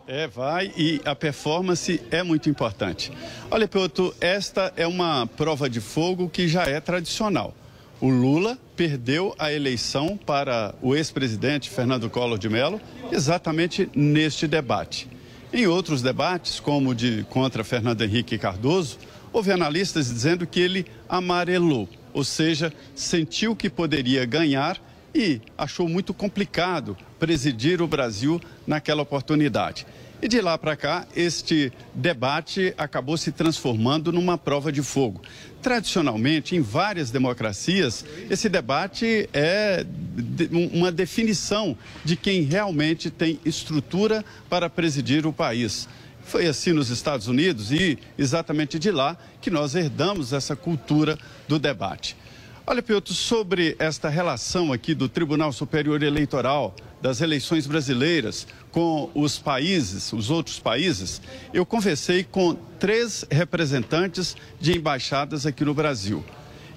[0.06, 3.12] É, vai e a performance é muito importante.
[3.50, 7.54] Olha, Piotr, esta é uma prova de fogo que já é tradicional.
[8.00, 12.80] O Lula perdeu a eleição para o ex-presidente Fernando Collor de Mello
[13.12, 15.08] exatamente neste debate.
[15.52, 18.98] Em outros debates, como o de contra Fernando Henrique Cardoso,
[19.32, 24.80] houve analistas dizendo que ele amarelou, ou seja, sentiu que poderia ganhar
[25.14, 29.86] e achou muito complicado presidir o Brasil naquela oportunidade.
[30.20, 35.22] E de lá para cá, este debate acabou se transformando numa prova de fogo.
[35.62, 39.86] Tradicionalmente, em várias democracias, esse debate é
[40.72, 45.88] uma definição de quem realmente tem estrutura para presidir o país.
[46.24, 51.16] Foi assim nos Estados Unidos e exatamente de lá que nós herdamos essa cultura
[51.46, 52.16] do debate.
[52.64, 59.36] Olha, Piotr, sobre esta relação aqui do Tribunal Superior Eleitoral das eleições brasileiras com os
[59.36, 61.20] países, os outros países,
[61.52, 66.24] eu conversei com três representantes de embaixadas aqui no Brasil.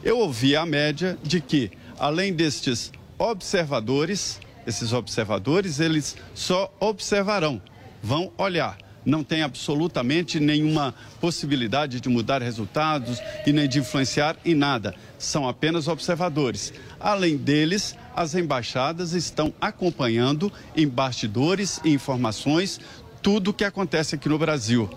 [0.03, 1.69] Eu ouvi a média de que,
[1.99, 7.61] além destes observadores, esses observadores, eles só observarão,
[8.01, 14.55] vão olhar não tem absolutamente nenhuma possibilidade de mudar resultados e nem de influenciar em
[14.55, 14.95] nada.
[15.19, 16.73] São apenas observadores.
[16.99, 22.79] Além deles, as embaixadas estão acompanhando em bastidores e informações
[23.21, 24.89] tudo o que acontece aqui no Brasil.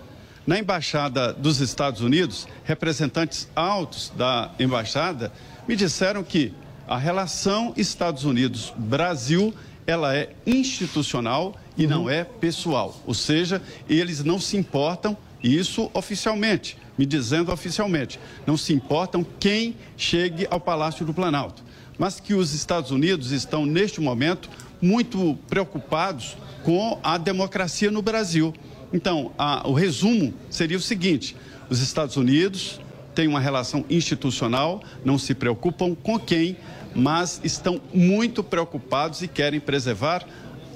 [0.47, 5.31] Na embaixada dos Estados Unidos, representantes altos da embaixada
[5.69, 6.55] me disseram que
[6.87, 9.53] a relação Estados Unidos-Brasil
[9.87, 11.91] ela é institucional e uhum.
[11.91, 13.01] não é pessoal.
[13.07, 19.77] Ou seja, eles não se importam, isso oficialmente, me dizendo oficialmente, não se importam quem
[19.97, 21.63] chegue ao Palácio do Planalto.
[21.97, 24.51] Mas que os Estados Unidos estão, neste momento,
[24.83, 28.53] muito preocupados com a democracia no Brasil.
[28.93, 31.35] Então, a, o resumo seria o seguinte:
[31.71, 32.81] os Estados Unidos
[33.15, 36.57] têm uma relação institucional, não se preocupam com quem
[36.95, 40.27] mas estão muito preocupados e querem preservar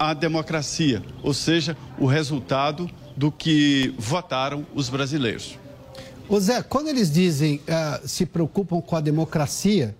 [0.02, 5.56] a democracia, ou seja, o resultado do que votaram os brasileiros.
[6.28, 9.94] Ô Zé, quando eles dizem uh, se preocupam com a democracia,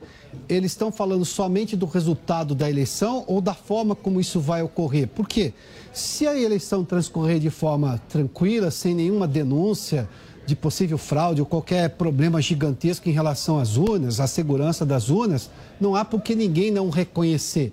[0.49, 5.07] eles estão falando somente do resultado da eleição ou da forma como isso vai ocorrer?
[5.07, 5.55] Porque
[5.93, 10.09] se a eleição transcorrer de forma tranquila, sem nenhuma denúncia,
[10.45, 15.49] de possível fraude ou qualquer problema gigantesco em relação às urnas, à segurança das urnas,
[15.81, 17.73] não há por que ninguém não reconhecer.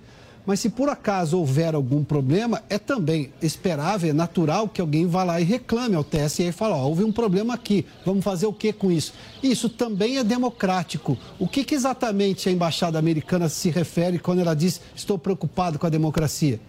[0.49, 5.23] Mas se por acaso houver algum problema, é também esperável, é natural que alguém vá
[5.23, 8.51] lá e reclame ao TSE e fale, ó, houve um problema aqui, vamos fazer o
[8.51, 9.13] que com isso?
[9.43, 11.15] Isso também é democrático.
[11.37, 15.85] O que, que exatamente a embaixada americana se refere quando ela diz estou preocupado com
[15.85, 16.59] a democracia?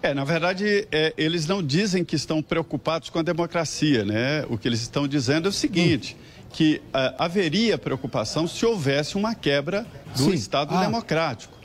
[0.00, 4.46] É, na verdade, é, eles não dizem que estão preocupados com a democracia, né?
[4.48, 6.16] O que eles estão dizendo é o seguinte,
[6.52, 9.84] que uh, haveria preocupação se houvesse uma quebra
[10.16, 10.34] do Sim.
[10.34, 10.84] Estado ah.
[10.84, 11.57] democrático.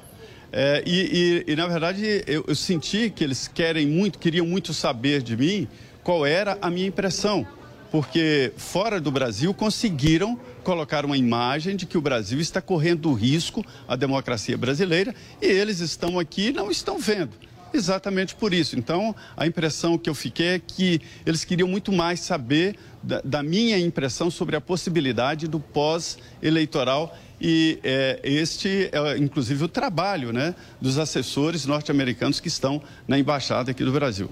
[0.55, 4.71] É, e, e, e, na verdade, eu, eu senti que eles querem muito, queriam muito
[4.71, 5.67] saber de mim
[6.03, 7.45] qual era a minha impressão.
[7.91, 13.65] Porque fora do Brasil conseguiram colocar uma imagem de que o Brasil está correndo risco
[13.87, 17.31] à democracia brasileira e eles estão aqui e não estão vendo.
[17.73, 18.77] Exatamente por isso.
[18.77, 23.43] Então, a impressão que eu fiquei é que eles queriam muito mais saber da, da
[23.43, 30.55] minha impressão sobre a possibilidade do pós-eleitoral e é, este é, inclusive, o trabalho né,
[30.79, 34.29] dos assessores norte-americanos que estão na embaixada aqui do Brasil.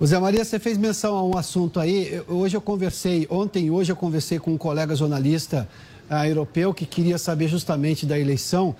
[0.00, 2.22] O Zé Maria, você fez menção a um assunto aí.
[2.26, 5.68] Hoje eu conversei, ontem e hoje eu conversei com um colega jornalista
[6.10, 8.74] uh, europeu que queria saber justamente da eleição.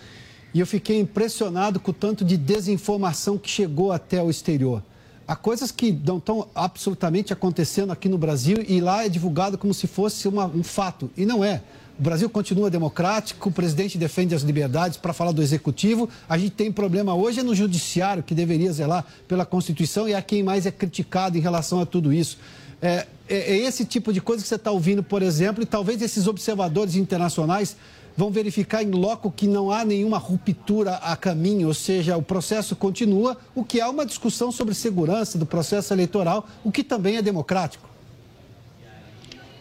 [0.55, 4.81] E eu fiquei impressionado com o tanto de desinformação que chegou até o exterior.
[5.27, 9.75] Há coisas que não estão absolutamente acontecendo aqui no Brasil e lá é divulgado como
[9.75, 11.11] se fosse uma, um fato.
[11.17, 11.61] E não é.
[11.99, 16.09] O Brasil continua democrático, o presidente defende as liberdades para falar do executivo.
[16.29, 20.23] A gente tem problema hoje é no judiciário, que deveria zelar pela Constituição, e é
[20.23, 22.39] quem mais é criticado em relação a tudo isso.
[22.83, 26.03] É, é, é esse tipo de coisa que você está ouvindo, por exemplo, e talvez
[26.03, 27.77] esses observadores internacionais
[28.17, 32.77] vão verificar em loco que não há nenhuma ruptura a caminho, ou seja, o processo
[32.77, 37.23] continua, o que há uma discussão sobre segurança do processo eleitoral, o que também é
[37.23, 37.89] democrático.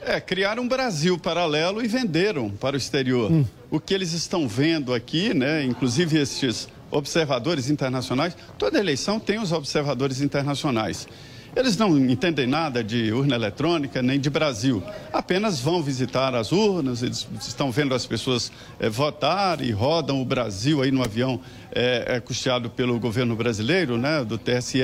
[0.05, 3.31] É, criaram um Brasil paralelo e venderam para o exterior.
[3.31, 3.45] Hum.
[3.71, 9.51] O que eles estão vendo aqui, né, inclusive esses observadores internacionais, toda eleição tem os
[9.51, 11.07] observadores internacionais.
[11.55, 14.81] Eles não entendem nada de urna eletrônica nem de Brasil.
[15.11, 20.25] Apenas vão visitar as urnas, eles estão vendo as pessoas é, votar e rodam o
[20.25, 21.39] Brasil aí no avião
[21.71, 24.81] é, é, custeado pelo governo brasileiro, né, do TSE,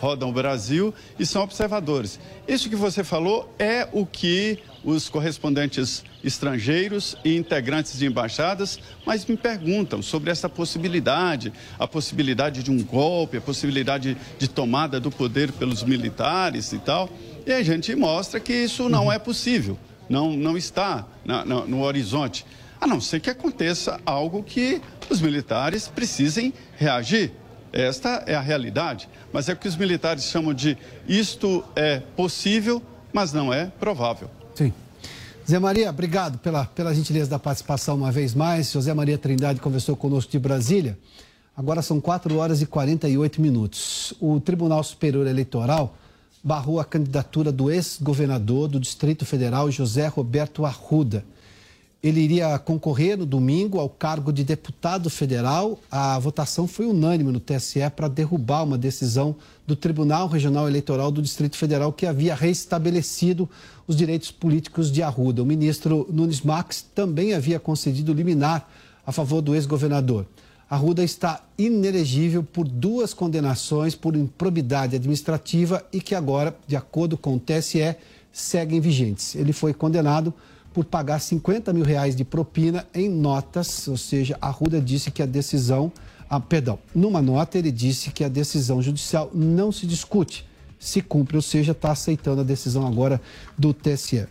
[0.00, 2.18] rodam o Brasil e são observadores.
[2.48, 9.26] Isso que você falou é o que os correspondentes estrangeiros e integrantes de embaixadas, mas
[9.26, 15.10] me perguntam sobre essa possibilidade, a possibilidade de um golpe, a possibilidade de tomada do
[15.10, 17.10] poder pelos militares e tal.
[17.44, 19.76] E a gente mostra que isso não é possível,
[20.08, 22.46] não, não está na, na, no horizonte,
[22.80, 24.80] a não ser que aconteça algo que
[25.10, 27.32] os militares precisem reagir.
[27.72, 30.78] Esta é a realidade, mas é o que os militares chamam de
[31.08, 32.80] isto é possível,
[33.12, 34.30] mas não é provável.
[34.56, 34.72] Sim.
[35.48, 38.72] Zé Maria, obrigado pela, pela gentileza da participação uma vez mais.
[38.72, 40.98] José Maria Trindade conversou conosco de Brasília.
[41.54, 44.14] Agora são 4 horas e 48 minutos.
[44.18, 45.94] O Tribunal Superior Eleitoral
[46.42, 51.22] barrou a candidatura do ex-governador do Distrito Federal, José Roberto Arruda.
[52.02, 55.78] Ele iria concorrer no domingo ao cargo de deputado federal.
[55.90, 59.34] A votação foi unânime no TSE para derrubar uma decisão
[59.66, 63.48] do Tribunal Regional Eleitoral do Distrito Federal que havia restabelecido
[63.86, 65.42] os direitos políticos de Arruda.
[65.42, 68.68] O ministro Nunes Marques também havia concedido liminar
[69.06, 70.26] a favor do ex-governador.
[70.68, 77.36] Arruda está inelegível por duas condenações por improbidade administrativa e que agora, de acordo com
[77.36, 77.94] o TSE,
[78.32, 79.36] seguem vigentes.
[79.36, 80.34] Ele foi condenado
[80.74, 85.26] por pagar 50 mil reais de propina em notas, ou seja, Arruda disse que a
[85.26, 85.90] decisão,
[86.28, 90.44] ah, perdão, numa nota ele disse que a decisão judicial não se discute
[90.78, 93.20] se cumpre, ou seja, está aceitando a decisão agora
[93.56, 94.26] do TSE.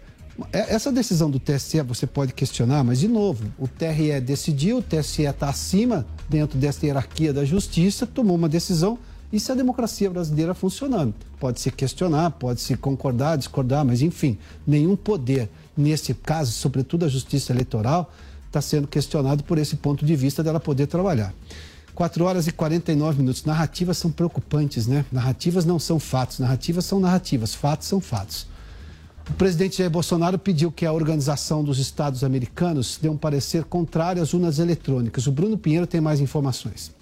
[0.52, 4.82] É, essa decisão do TSE você pode questionar, mas de novo, o TRE decidiu, o
[4.82, 9.00] TSE está acima dentro dessa hierarquia da justiça, tomou uma decisão.
[9.32, 11.14] Isso é a democracia brasileira funcionando.
[11.40, 14.38] Pode se questionar, pode se concordar, discordar, mas enfim,
[14.68, 18.14] nenhum poder, nesse caso, sobretudo a justiça eleitoral,
[18.48, 21.34] está sendo questionado por esse ponto de vista dela poder trabalhar.
[21.96, 23.46] 4 horas e 49 minutos.
[23.46, 25.06] Narrativas são preocupantes, né?
[25.12, 28.48] Narrativas não são fatos, narrativas são narrativas, fatos são fatos.
[29.30, 34.22] O presidente Jair Bolsonaro pediu que a Organização dos Estados Americanos dê um parecer contrário
[34.22, 35.26] às urnas eletrônicas.
[35.26, 36.94] O Bruno Pinheiro tem mais informações.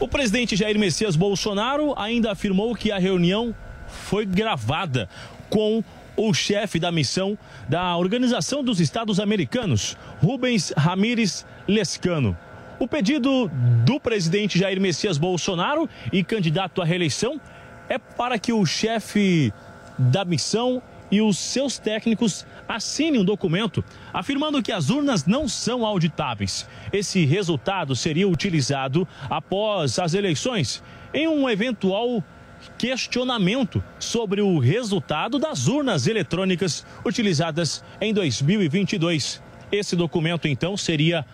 [0.00, 3.54] O presidente Jair Messias Bolsonaro ainda afirmou que a reunião
[3.86, 5.08] foi gravada
[5.48, 5.84] com
[6.16, 7.38] o chefe da missão
[7.68, 12.36] da Organização dos Estados Americanos, Rubens Ramírez Lescano.
[12.78, 13.50] O pedido
[13.84, 17.40] do presidente Jair Messias Bolsonaro e candidato à reeleição
[17.88, 19.52] é para que o chefe
[19.98, 25.84] da missão e os seus técnicos assinem um documento afirmando que as urnas não são
[25.84, 26.66] auditáveis.
[26.90, 32.24] Esse resultado seria utilizado após as eleições em um eventual
[32.78, 39.42] questionamento sobre o resultado das urnas eletrônicas utilizadas em 2022.
[39.70, 41.24] Esse documento, então, seria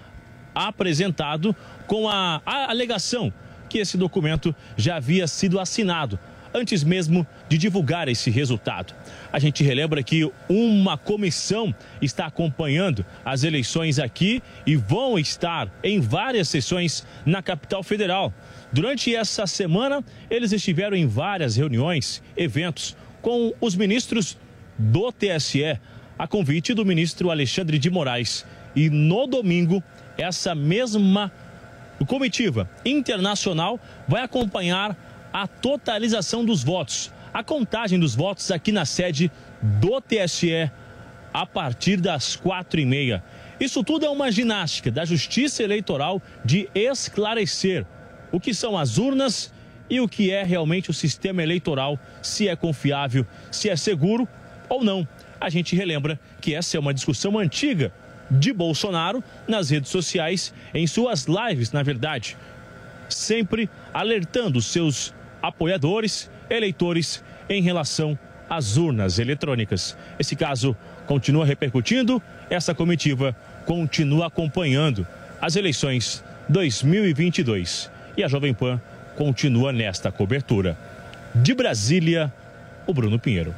[0.66, 1.54] apresentado
[1.86, 3.32] com a, a alegação
[3.68, 6.18] que esse documento já havia sido assinado
[6.52, 8.94] antes mesmo de divulgar esse resultado.
[9.32, 16.00] A gente relembra que uma comissão está acompanhando as eleições aqui e vão estar em
[16.00, 18.32] várias sessões na capital federal.
[18.72, 24.36] Durante essa semana, eles estiveram em várias reuniões, eventos com os ministros
[24.78, 25.78] do TSE,
[26.18, 28.44] a convite do ministro Alexandre de Moraes.
[28.78, 29.82] E no domingo,
[30.16, 31.32] essa mesma
[32.06, 34.96] comitiva internacional vai acompanhar
[35.32, 40.70] a totalização dos votos, a contagem dos votos aqui na sede do TSE
[41.34, 43.20] a partir das quatro e meia.
[43.58, 47.84] Isso tudo é uma ginástica da Justiça Eleitoral de esclarecer
[48.30, 49.52] o que são as urnas
[49.90, 54.28] e o que é realmente o sistema eleitoral, se é confiável, se é seguro
[54.68, 55.06] ou não.
[55.40, 57.92] A gente relembra que essa é uma discussão antiga
[58.30, 62.36] de Bolsonaro nas redes sociais, em suas lives, na verdade,
[63.08, 68.18] sempre alertando seus apoiadores, eleitores em relação
[68.48, 69.96] às urnas eletrônicas.
[70.18, 70.76] Esse caso
[71.06, 75.06] continua repercutindo, essa comitiva continua acompanhando
[75.40, 78.80] as eleições 2022 e a Jovem Pan
[79.16, 80.76] continua nesta cobertura.
[81.34, 82.32] De Brasília,
[82.86, 83.54] o Bruno Pinheiro.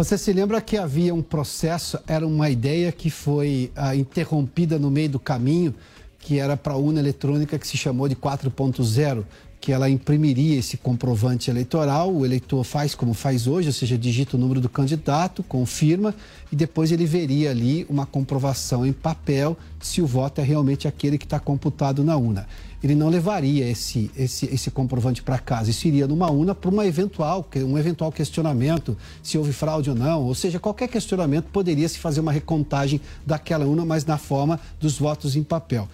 [0.00, 4.90] Você se lembra que havia um processo, era uma ideia que foi ah, interrompida no
[4.90, 5.74] meio do caminho,
[6.18, 9.24] que era para a urna eletrônica que se chamou de 4.0,
[9.60, 14.36] que ela imprimiria esse comprovante eleitoral, o eleitor faz como faz hoje, ou seja, digita
[14.36, 16.14] o número do candidato, confirma
[16.50, 21.18] e depois ele veria ali uma comprovação em papel se o voto é realmente aquele
[21.18, 22.48] que está computado na urna.
[22.82, 26.86] Ele não levaria esse, esse, esse comprovante para casa, isso iria numa urna para uma
[26.86, 31.98] eventual, um eventual questionamento, se houve fraude ou não, ou seja, qualquer questionamento poderia se
[31.98, 35.86] fazer uma recontagem daquela urna, mas na forma dos votos em papel.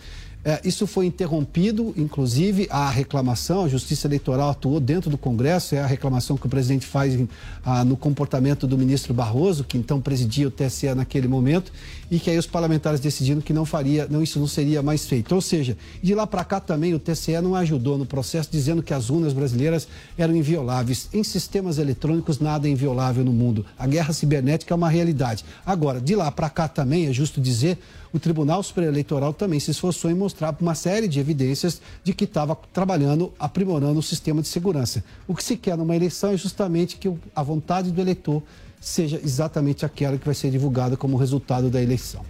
[0.48, 5.80] É, isso foi interrompido, inclusive a reclamação, a Justiça Eleitoral atuou dentro do Congresso, é
[5.80, 7.28] a reclamação que o presidente faz em,
[7.64, 11.72] ah, no comportamento do ministro Barroso, que então presidia o TSE naquele momento,
[12.08, 15.34] e que aí os parlamentares decidiram que não faria, não, isso não seria mais feito.
[15.34, 18.94] Ou seja, de lá para cá também o TSE não ajudou no processo, dizendo que
[18.94, 21.08] as urnas brasileiras eram invioláveis.
[21.12, 23.66] Em sistemas eletrônicos, nada é inviolável no mundo.
[23.76, 25.44] A guerra cibernética é uma realidade.
[25.66, 27.78] Agora, de lá para cá também, é justo dizer,
[28.12, 32.24] o Tribunal Superior Eleitoral também se esforçou em mostrar uma série de evidências de que
[32.24, 35.04] estava trabalhando, aprimorando o sistema de segurança.
[35.26, 38.42] O que se quer numa eleição é justamente que a vontade do eleitor
[38.80, 42.24] seja exatamente aquela que vai ser divulgada como resultado da eleição.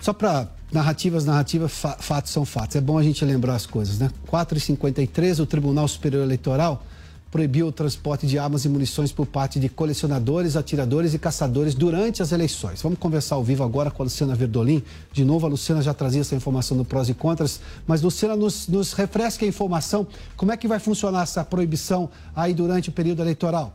[0.00, 2.76] Só para narrativas, narrativas, fatos são fatos.
[2.76, 4.10] É bom a gente lembrar as coisas, né?
[4.30, 6.82] 4h53, o Tribunal Superior Eleitoral
[7.30, 12.22] proibiu o transporte de armas e munições por parte de colecionadores, atiradores e caçadores durante
[12.22, 12.82] as eleições.
[12.82, 14.82] Vamos conversar ao vivo agora com a Luciana Verdolim.
[15.12, 18.66] De novo, a Luciana já trazia essa informação no prós e contras, mas Luciana, nos,
[18.66, 20.06] nos refresca a informação.
[20.36, 23.74] Como é que vai funcionar essa proibição aí durante o período eleitoral?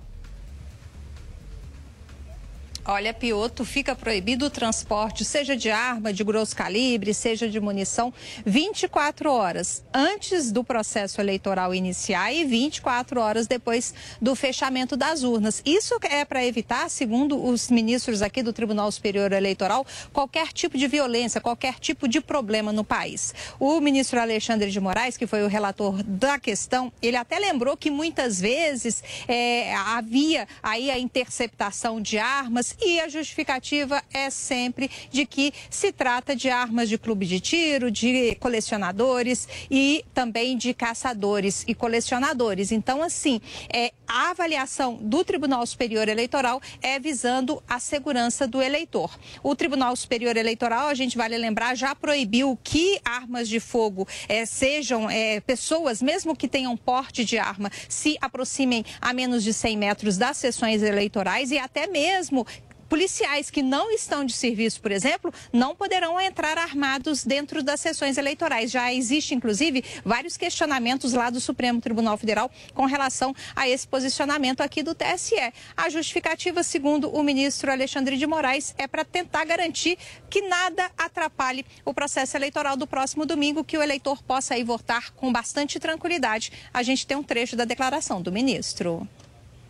[2.88, 8.13] Olha, Pioto, fica proibido o transporte, seja de arma, de grosso calibre, seja de munição,
[8.45, 15.63] 24 horas antes do processo eleitoral iniciar e 24 horas depois do fechamento das urnas.
[15.65, 19.83] Isso é para evitar, segundo os ministros aqui do Tribunal Superior Eleitoral,
[20.13, 23.33] qualquer tipo de violência, qualquer tipo de problema no país.
[23.59, 27.89] O ministro Alexandre de Moraes, que foi o relator da questão, ele até lembrou que
[27.89, 35.26] muitas vezes é, havia aí a interceptação de armas e a justificativa é sempre de
[35.26, 41.63] que se trata de armas de clube de tiro, de colecionadores e também de caçadores
[41.67, 42.71] e colecionadores.
[42.71, 49.17] Então, assim, é, a avaliação do Tribunal Superior Eleitoral é visando a segurança do eleitor.
[49.43, 54.45] O Tribunal Superior Eleitoral, a gente vale lembrar, já proibiu que armas de fogo é,
[54.45, 59.78] sejam é, pessoas, mesmo que tenham porte de arma, se aproximem a menos de 100
[59.78, 62.45] metros das sessões eleitorais e até mesmo
[62.89, 68.17] policiais que não estão de serviço, por exemplo, não poderão entrar armados dentro das sessões
[68.17, 68.71] eleitorais.
[68.71, 74.61] Já existe, inclusive, vários questionamentos lá do Supremo Tribunal Federal com relação a esse posicionamento
[74.61, 75.36] aqui do TSE.
[75.75, 79.97] A justificativa, segundo o ministro Alexandre de Moraes, é para tentar garantir
[80.29, 85.11] que nada atrapalhe o processo eleitoral do próximo domingo, que o eleitor possa ir votar
[85.11, 86.51] com bastante tranquilidade.
[86.73, 89.07] A gente tem um trecho da declaração do ministro.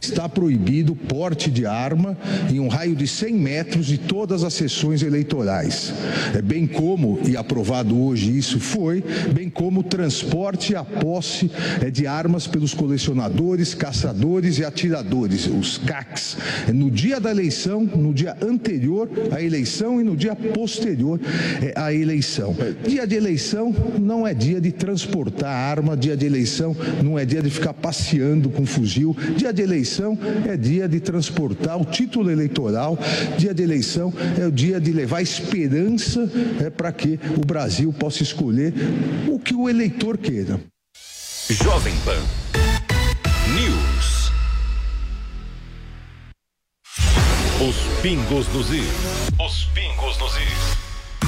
[0.06, 2.16] Está proibido o porte de arma
[2.50, 5.92] em um raio de 100 metros de todas as sessões eleitorais,
[6.34, 9.04] é bem como, e aprovado hoje isso foi,
[9.34, 11.50] bem como o transporte e a posse
[11.82, 16.38] é, de armas pelos colecionadores, caçadores e atiradores, os CACs,
[16.68, 21.20] é, no dia da eleição, no dia anterior à eleição e no dia posterior
[21.62, 22.56] é, à eleição.
[22.88, 27.42] Dia de eleição não é dia de transportar arma, dia de eleição não é dia
[27.42, 30.18] de ficar passeando com fuzil, dia de eleição eleição
[30.48, 32.98] é dia de transportar o título eleitoral,
[33.38, 36.30] dia de eleição é o dia de levar esperança
[36.64, 38.74] é, para que o Brasil possa escolher
[39.28, 40.60] o que o eleitor queira.
[41.50, 42.22] Jovem Pan
[43.54, 44.32] News.
[47.62, 48.86] Os pingos nos is.
[49.40, 50.65] Os pingos is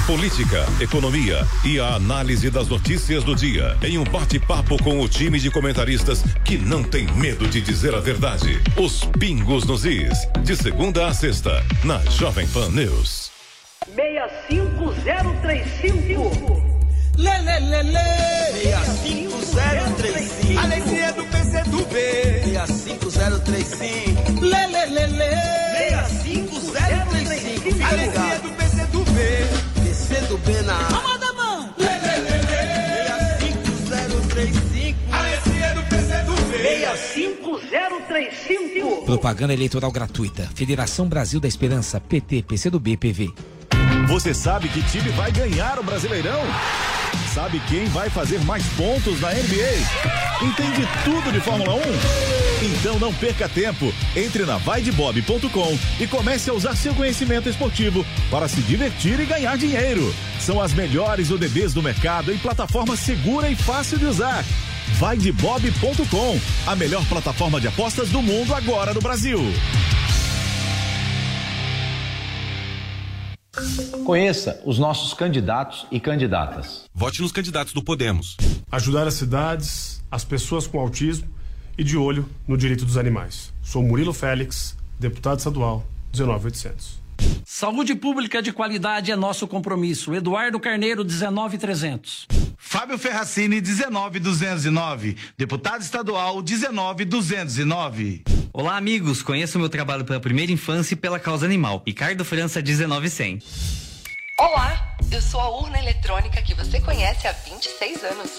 [0.08, 5.38] política, economia e a análise das notícias do dia em um bate-papo com o time
[5.38, 8.58] de comentaristas que não tem medo de dizer a verdade.
[8.78, 13.30] Os Pingos nos Is, de segunda a sexta, na Jovem Pan News.
[13.94, 16.78] 65035
[17.18, 17.98] Lê, lê, lê, lê.
[18.62, 21.94] 65035 Alegria do PCdoB
[22.44, 24.07] 65035
[39.08, 40.46] Propaganda eleitoral gratuita.
[40.54, 41.98] Federação Brasil da Esperança.
[41.98, 43.32] PT, PCdoB, PV.
[44.06, 46.42] Você sabe que time vai ganhar o Brasileirão?
[47.32, 50.44] Sabe quem vai fazer mais pontos na NBA?
[50.44, 51.80] Entende tudo de Fórmula 1?
[52.66, 53.90] Então não perca tempo.
[54.14, 59.56] Entre na vaidebob.com e comece a usar seu conhecimento esportivo para se divertir e ganhar
[59.56, 60.14] dinheiro.
[60.38, 64.44] São as melhores ODBs do mercado em plataforma segura e fácil de usar.
[64.94, 69.40] Vaidebob.com, a melhor plataforma de apostas do mundo agora no Brasil.
[74.04, 76.84] Conheça os nossos candidatos e candidatas.
[76.94, 78.36] Vote nos candidatos do Podemos.
[78.70, 81.28] Ajudar as cidades, as pessoas com autismo
[81.76, 83.52] e de olho no direito dos animais.
[83.62, 87.07] Sou Murilo Félix, deputado estadual 19800.
[87.44, 90.14] Saúde pública de qualidade é nosso compromisso.
[90.14, 92.26] Eduardo Carneiro 19300.
[92.56, 98.22] Fábio Ferracini 19209, deputado estadual 19209.
[98.52, 99.22] Olá, amigos.
[99.22, 101.82] Conheço o meu trabalho pela primeira infância e pela causa animal.
[101.86, 103.38] Ricardo França 19100.
[104.38, 108.30] Olá, eu sou a urna eletrônica que você conhece há 26 anos.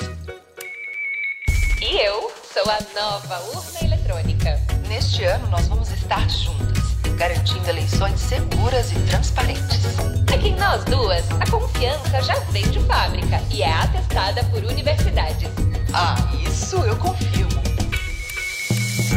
[1.82, 4.60] E eu sou a nova urna eletrônica.
[4.90, 6.78] Neste ano nós vamos estar juntas,
[7.18, 9.86] garantindo eleições seguras e transparentes.
[10.34, 15.50] Aqui em nós duas, a confiança já vem de fábrica e é atestada por universidades.
[15.94, 16.16] Ah,
[16.46, 17.69] isso eu confirmo.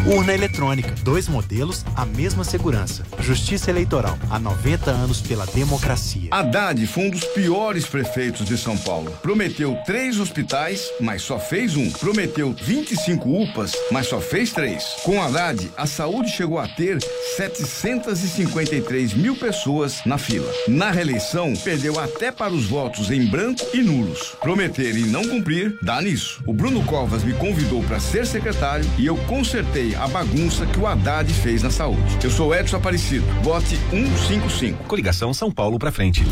[0.06, 3.04] Urna eletrônica, dois modelos, a mesma segurança.
[3.20, 6.28] Justiça Eleitoral, há 90 anos pela democracia.
[6.30, 9.12] Haddad foi um dos piores prefeitos de São Paulo.
[9.22, 11.88] Prometeu três hospitais, mas só fez um.
[11.90, 14.84] Prometeu 25 UPAs, mas só fez três.
[15.04, 16.98] Com Haddad, a saúde chegou a ter
[17.36, 20.52] 753 mil pessoas na fila.
[20.66, 24.34] Na reeleição, perdeu até para os votos em branco e nulos.
[24.40, 26.42] Prometer e não cumprir, dá nisso.
[26.46, 30.86] O Bruno Covas me convidou para ser secretário e eu consertei a bagunça que o
[30.86, 32.18] Haddad fez na saúde.
[32.22, 33.26] Eu sou Edson Aparecido.
[33.42, 34.84] Vote 155.
[34.84, 36.22] Coligação São Paulo pra frente.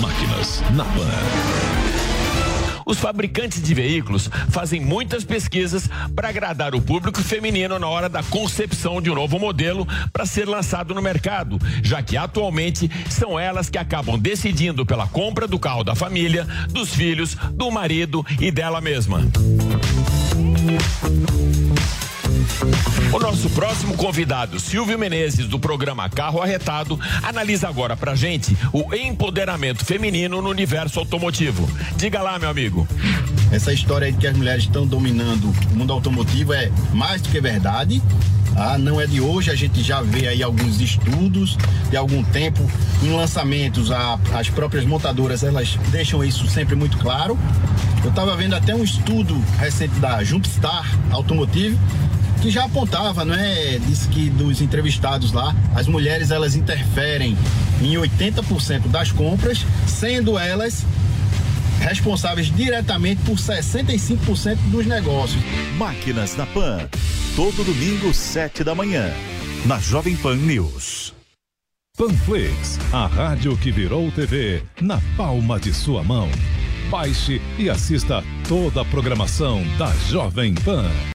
[0.00, 1.72] Máquinas na Pan.
[2.86, 8.22] Os fabricantes de veículos fazem muitas pesquisas para agradar o público feminino na hora da
[8.22, 13.68] concepção de um novo modelo para ser lançado no mercado, já que atualmente são elas
[13.70, 18.80] que acabam decidindo pela compra do carro da família, dos filhos, do marido e dela
[18.80, 19.20] mesma.
[23.12, 28.94] O nosso próximo convidado, Silvio Menezes, do programa Carro Arretado, analisa agora pra gente o
[28.94, 31.68] empoderamento feminino no universo automotivo.
[31.96, 32.86] Diga lá, meu amigo.
[33.50, 37.40] Essa história de que as mulheres estão dominando o mundo automotivo é mais do que
[37.40, 38.00] verdade.
[38.56, 41.56] Ah, não é de hoje, a gente já vê aí alguns estudos
[41.90, 42.62] de algum tempo
[43.02, 47.38] em lançamentos, a, as próprias montadoras elas deixam isso sempre muito claro.
[48.04, 51.78] Eu estava vendo até um estudo recente da Jumpstar Automotive
[52.42, 53.78] que já apontava, não é?
[53.86, 57.38] Disse que dos entrevistados lá, as mulheres elas interferem
[57.80, 60.84] em 80% das compras, sendo elas
[61.82, 65.42] responsáveis diretamente por 65% dos negócios.
[65.76, 66.88] Máquinas na Pan,
[67.36, 69.12] todo domingo, 7 da manhã,
[69.66, 71.14] na Jovem Pan News.
[71.96, 76.28] Panflix, a rádio que virou TV na palma de sua mão.
[76.90, 80.90] Baixe e assista toda a programação da Jovem Pan.